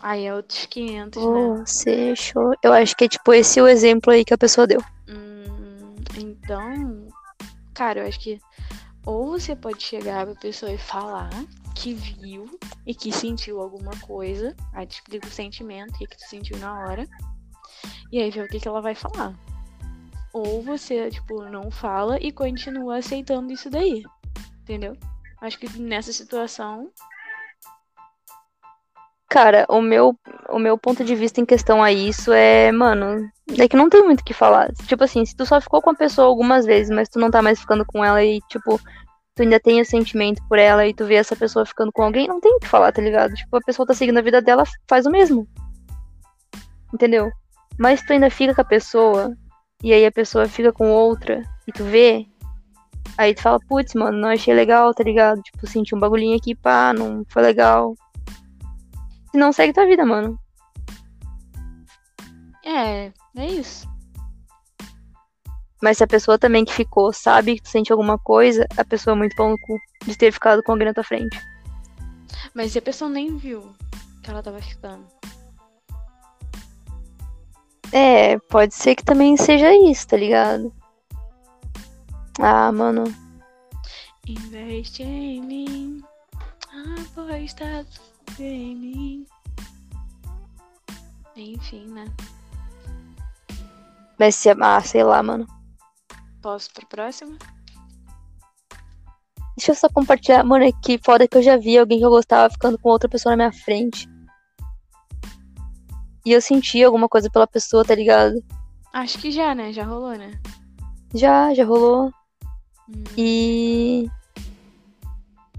[0.00, 1.64] Aí é outros 500, né?
[1.66, 2.54] Você achou?
[2.62, 4.80] Eu acho que é tipo esse o exemplo aí que a pessoa deu.
[5.08, 7.05] Hum, então,
[7.76, 8.40] cara, eu acho que
[9.04, 11.30] ou você pode chegar pra pessoa e falar
[11.76, 16.16] que viu e que sentiu alguma coisa, aí te explica o sentimento, o que, que
[16.16, 17.06] tu sentiu na hora,
[18.10, 19.38] e aí vê o que, que ela vai falar.
[20.32, 24.02] Ou você, tipo, não fala e continua aceitando isso daí,
[24.62, 24.96] entendeu?
[25.40, 26.90] Acho que nessa situação
[29.28, 30.16] Cara, o meu,
[30.48, 34.02] o meu ponto de vista em questão a isso é, mano, é que não tem
[34.04, 34.72] muito o que falar.
[34.86, 37.42] Tipo assim, se tu só ficou com a pessoa algumas vezes, mas tu não tá
[37.42, 38.80] mais ficando com ela e, tipo,
[39.34, 42.28] tu ainda tem esse sentimento por ela e tu vê essa pessoa ficando com alguém,
[42.28, 43.34] não tem o que falar, tá ligado?
[43.34, 45.46] Tipo, a pessoa tá seguindo a vida dela, faz o mesmo.
[46.94, 47.30] Entendeu?
[47.78, 49.36] Mas tu ainda fica com a pessoa,
[49.82, 52.26] e aí a pessoa fica com outra, e tu vê,
[53.18, 55.42] aí tu fala, putz, mano, não achei legal, tá ligado?
[55.42, 57.94] Tipo, senti um bagulhinho aqui, pá, não foi legal.
[59.36, 60.40] Se não segue tua vida, mano.
[62.64, 63.86] É, é isso.
[65.82, 69.14] Mas se a pessoa também que ficou sabe que tu sente alguma coisa, a pessoa
[69.14, 71.38] é muito pão no cu de ter ficado com alguém na tua frente.
[72.54, 73.76] Mas se a pessoa nem viu
[74.22, 75.04] que ela tava ficando.
[77.92, 80.72] É, pode ser que também seja isso, tá ligado?
[82.40, 83.04] Ah, mano.
[84.26, 86.02] Investe em mim.
[87.02, 89.26] Aposta em mim.
[91.36, 92.06] Enfim, né?
[94.18, 94.50] Mas se.
[94.60, 95.46] Ah, sei lá, mano.
[96.40, 97.36] Posso pro próximo?
[99.56, 100.44] Deixa eu só compartilhar.
[100.44, 103.08] Mano, é que foda que eu já vi alguém que eu gostava ficando com outra
[103.08, 104.08] pessoa na minha frente.
[106.24, 108.42] E eu senti alguma coisa pela pessoa, tá ligado?
[108.92, 109.72] Acho que já, né?
[109.72, 110.40] Já rolou, né?
[111.14, 112.10] Já, já rolou.
[112.88, 113.04] Hum.
[113.16, 114.06] E.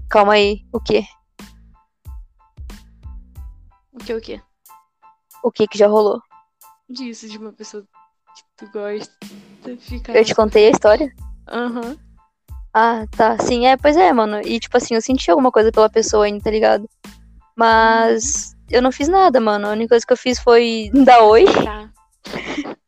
[0.08, 1.04] Calma aí, o quê?
[4.08, 4.40] O que, o que?
[5.42, 6.22] O que que já rolou?
[6.88, 9.12] Disso, de uma pessoa que tu gosta
[9.80, 10.16] ficar.
[10.16, 11.14] Eu te contei a história?
[11.46, 11.94] Aham.
[12.72, 13.38] Ah, tá.
[13.38, 14.40] Sim, é, pois é, mano.
[14.40, 16.88] E tipo assim, eu senti alguma coisa pela pessoa ainda, tá ligado?
[17.54, 19.66] Mas eu não fiz nada, mano.
[19.66, 21.90] A única coisa que eu fiz foi dar oi Tá.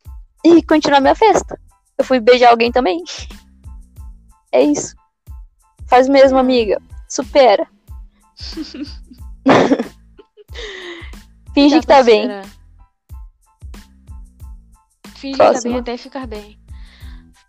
[0.43, 1.55] e continuar minha festa.
[1.99, 3.03] Eu fui beijar alguém também.
[4.51, 4.95] É isso.
[5.87, 6.81] Faz mesmo, amiga.
[7.07, 7.67] Supera.
[11.53, 12.27] Finge Dá que tá bem.
[15.15, 16.59] Finge que tá bem até ficar bem.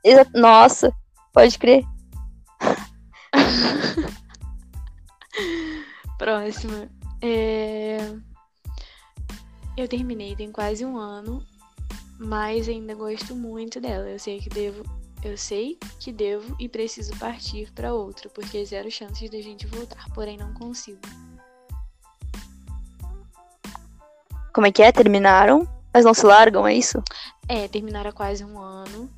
[0.04, 0.92] Exa- Nossa,
[1.32, 1.84] pode crer.
[6.18, 6.88] Próxima.
[7.20, 7.98] É...
[9.76, 11.42] Eu terminei tem quase um ano,
[12.18, 14.06] mas ainda gosto muito dela.
[14.08, 14.82] Eu sei que devo,
[15.24, 20.04] eu sei que devo e preciso partir pra outra, porque zero chances da gente voltar,
[20.12, 21.00] porém não consigo.
[24.52, 24.92] Como é que é?
[24.92, 27.02] Terminaram, mas não se largam, é isso?
[27.48, 29.10] É, terminaram há quase um ano,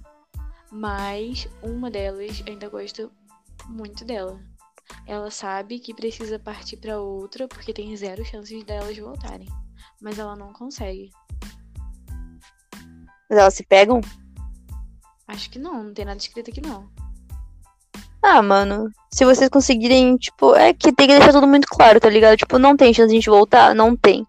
[0.71, 3.11] mas uma delas ainda gosta
[3.67, 4.39] muito dela.
[5.07, 9.49] Ela sabe que precisa partir pra outra porque tem zero chances delas voltarem,
[10.01, 11.11] mas ela não consegue.
[13.29, 14.01] Mas elas se pegam?
[15.27, 16.89] Acho que não, não tem nada escrito aqui não.
[18.23, 22.09] Ah, mano, se vocês conseguirem, tipo, é que tem que deixar tudo muito claro, tá
[22.09, 22.37] ligado?
[22.37, 23.75] Tipo, não tem chance de a gente voltar?
[23.75, 24.27] Não tem.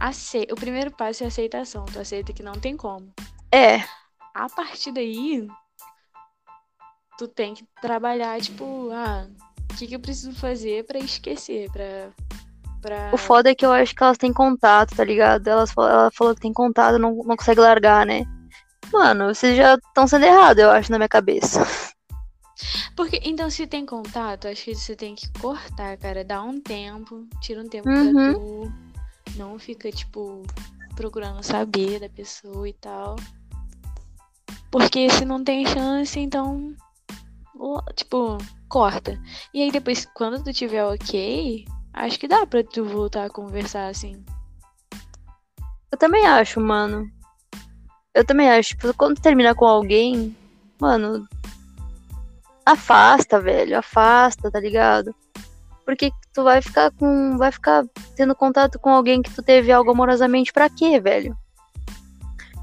[0.00, 0.46] Ace...
[0.50, 1.84] O primeiro passo é aceitação.
[1.86, 3.12] Tu aceita que não tem como.
[3.52, 3.78] É,
[4.34, 5.46] A partir daí,
[7.18, 9.26] tu tem que trabalhar, tipo, ah,
[9.70, 12.10] o que, que eu preciso fazer pra esquecer, pra.
[12.82, 13.10] pra...
[13.12, 15.46] o foda é que eu acho que elas têm contato, tá ligado?
[15.46, 18.24] Elas, ela falou que tem contato, não, não consegue largar, né?
[18.92, 21.60] Mano, vocês já estão sendo errado, eu acho, na minha cabeça.
[22.96, 26.24] Porque, então, se tem contato, acho que você tem que cortar, cara.
[26.24, 28.12] Dá um tempo, tira um tempo Uhum.
[28.12, 28.72] pra tu.
[29.36, 30.42] Não fica, tipo,
[30.94, 33.16] procurando saber da pessoa e tal.
[34.70, 36.74] Porque se não tem chance, então.
[37.94, 39.20] Tipo, corta.
[39.52, 43.88] E aí depois, quando tu tiver ok, acho que dá pra tu voltar a conversar
[43.88, 44.24] assim.
[45.90, 47.08] Eu também acho, mano.
[48.12, 48.70] Eu também acho.
[48.70, 50.36] Tipo, quando terminar com alguém,
[50.80, 51.26] mano.
[52.66, 53.78] Afasta, velho.
[53.78, 55.14] Afasta, tá ligado?
[55.84, 57.36] Porque tu vai ficar com.
[57.36, 57.84] Vai ficar
[58.16, 61.36] tendo contato com alguém que tu teve algo amorosamente pra quê, velho?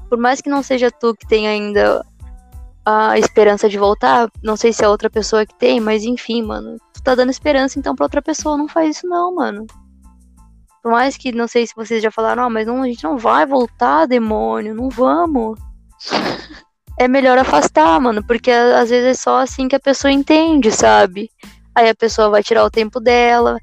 [0.08, 2.04] Por mais que não seja tu que tenha ainda
[2.84, 6.76] a esperança de voltar, não sei se é outra pessoa que tem, mas enfim, mano.
[6.92, 8.56] Tu tá dando esperança então pra outra pessoa.
[8.56, 9.66] Não faz isso, não, mano.
[10.82, 13.16] Por mais que não sei se vocês já falaram, ah, mas não, a gente não
[13.16, 15.58] vai voltar, demônio, não vamos.
[16.98, 21.30] É melhor afastar, mano, porque às vezes é só assim que a pessoa entende, sabe?
[21.74, 23.58] Aí a pessoa vai tirar o tempo dela,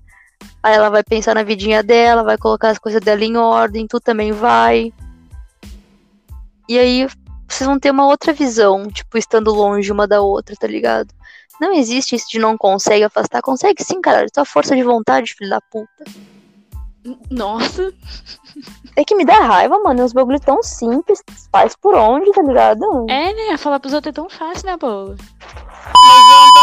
[0.63, 3.99] aí ela vai pensar na vidinha dela, vai colocar as coisas dela em ordem, tu
[3.99, 4.91] também vai.
[6.67, 7.07] E aí
[7.47, 11.13] vocês vão ter uma outra visão, tipo, estando longe uma da outra, tá ligado?
[11.59, 13.41] Não existe isso de não consegue afastar.
[13.41, 14.27] Consegue sim, cara.
[14.33, 16.05] Só força de vontade, filho da puta.
[17.29, 17.91] Nossa,
[18.95, 20.01] É que me dá raiva, mano.
[20.01, 21.21] É uns bagulho tão simples.
[21.51, 23.05] Faz por onde, tá ligado?
[23.09, 23.57] é, né?
[23.57, 25.15] Falar pros outros é tão fácil, né, Paula?
[25.17, 26.59] Mas eu não tô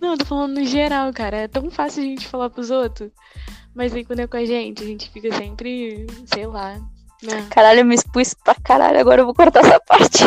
[0.00, 1.36] Não, eu tô falando no geral, cara.
[1.36, 3.10] É tão fácil a gente falar pros outros.
[3.74, 6.74] Mas aí quando é com a gente, a gente fica sempre, sei lá.
[7.22, 7.46] Né?
[7.50, 10.24] Caralho, eu me expus pra caralho, agora eu vou cortar essa parte.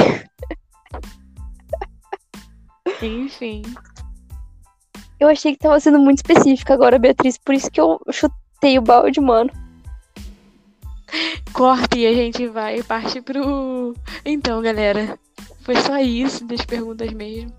[3.01, 3.61] Enfim.
[5.19, 8.81] Eu achei que tava sendo muito específica agora, Beatriz, por isso que eu chutei o
[8.81, 9.51] balde, mano.
[11.53, 13.93] Corta e a gente vai parte pro.
[14.25, 15.17] Então, galera.
[15.61, 17.51] Foi só isso das perguntas mesmo.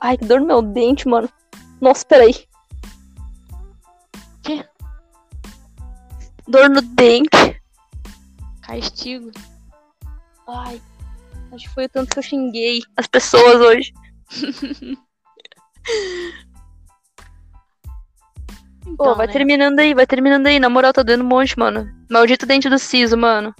[0.00, 1.28] Ai, que dor no meu dente, mano.
[1.80, 2.34] Nossa, peraí.
[4.42, 4.64] Quê?
[6.48, 7.62] Dor no dente.
[8.62, 9.30] Castigo.
[10.48, 10.82] Ai,
[11.52, 13.92] acho que foi o tanto que eu xinguei as pessoas hoje.
[18.96, 19.32] Pô, Então, vai né?
[19.32, 20.58] terminando aí, vai terminando aí.
[20.58, 21.88] Na moral, tá doendo um monte, mano.
[22.10, 23.54] Maldito dente do siso, mano.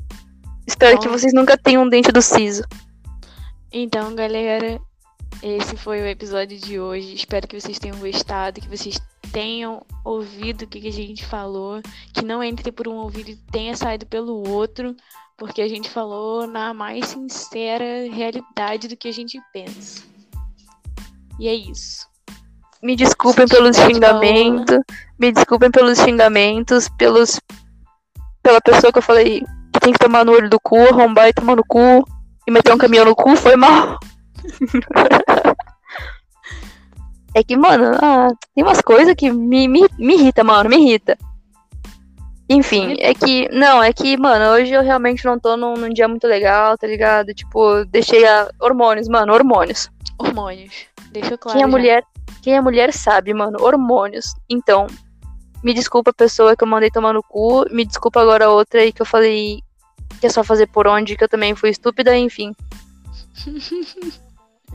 [0.66, 2.62] Espero que vocês nunca tenham um dente do siso.
[3.72, 4.80] Então, galera,
[5.42, 7.14] esse foi o episódio de hoje.
[7.14, 9.00] Espero que vocês tenham gostado, que vocês
[9.32, 11.80] tenham ouvido o que, que a gente falou,
[12.12, 14.96] que não entre por um ouvido e tenha saído pelo outro,
[15.36, 20.02] porque a gente falou na mais sincera realidade do que a gente pensa.
[21.38, 22.06] E é isso.
[22.82, 24.78] Me desculpem pelos vontade, xingamentos.
[25.18, 27.40] Me desculpem pelos xingamentos, pelos.
[28.42, 29.42] Pela pessoa que eu falei
[29.72, 32.04] que tem que tomar no olho do cu, arrombar e tomar no cu.
[32.46, 33.98] E meter um caminhão no cu, foi mal.
[37.34, 41.18] é que, mano, ah, tem umas coisas que me, me, me irrita, mano, me irrita.
[42.48, 43.48] Enfim, é que.
[43.52, 46.86] Não, é que, mano, hoje eu realmente não tô num, num dia muito legal, tá
[46.86, 47.34] ligado?
[47.34, 48.48] Tipo, deixei a.
[48.58, 49.90] Hormônios, mano, hormônios.
[50.18, 50.86] Hormônios.
[51.12, 51.58] Deixa claro.
[51.58, 51.70] Quem é já.
[51.70, 52.04] mulher,
[52.42, 54.34] quem é mulher sabe, mano, hormônios.
[54.48, 54.86] Então,
[55.62, 58.80] me desculpa a pessoa que eu mandei tomar no cu, me desculpa agora a outra
[58.80, 59.62] aí que eu falei
[60.20, 62.54] que é só fazer por onde, que eu também fui estúpida, enfim.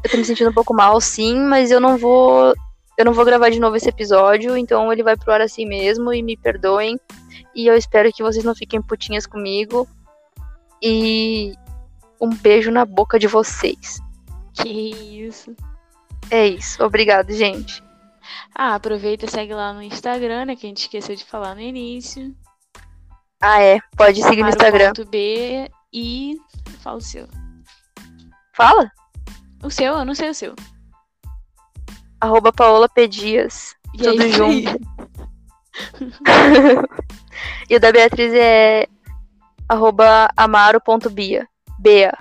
[0.04, 2.54] eu tô me sentindo um pouco mal, sim, mas eu não vou
[2.98, 6.14] eu não vou gravar de novo esse episódio, então ele vai pro ar assim mesmo
[6.14, 7.00] e me perdoem.
[7.56, 9.88] E eu espero que vocês não fiquem putinhas comigo.
[10.82, 11.54] E
[12.22, 14.00] um beijo na boca de vocês.
[14.54, 15.56] Que isso.
[16.30, 16.84] É isso.
[16.84, 17.83] Obrigado, gente.
[18.54, 20.56] Ah, aproveita e segue lá no Instagram, né?
[20.56, 22.36] Que a gente esqueceu de falar no início.
[23.42, 23.80] Ah, é.
[23.98, 24.94] Pode seguir no Instagram.
[25.10, 26.38] B e.
[26.80, 27.28] Fala o seu.
[28.56, 28.90] Fala.
[29.64, 29.94] O seu?
[29.98, 30.56] Eu não sei o seu.
[32.22, 33.08] Arroba Paola P.
[33.08, 33.76] Dias.
[33.94, 34.80] E Tudo aí, junto.
[37.70, 38.88] e o da Beatriz é
[39.68, 41.48] arroba amaro.bia.
[41.80, 42.14] Bea.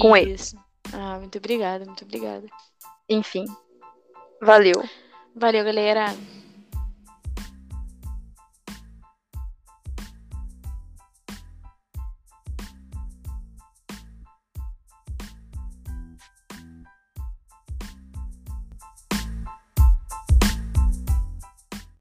[0.00, 0.34] Com E.
[0.34, 0.56] Isso.
[0.92, 2.46] Ah, muito obrigada, muito obrigada.
[3.08, 3.44] Enfim.
[4.42, 4.84] Valeu.
[5.36, 6.14] Valeu, galera.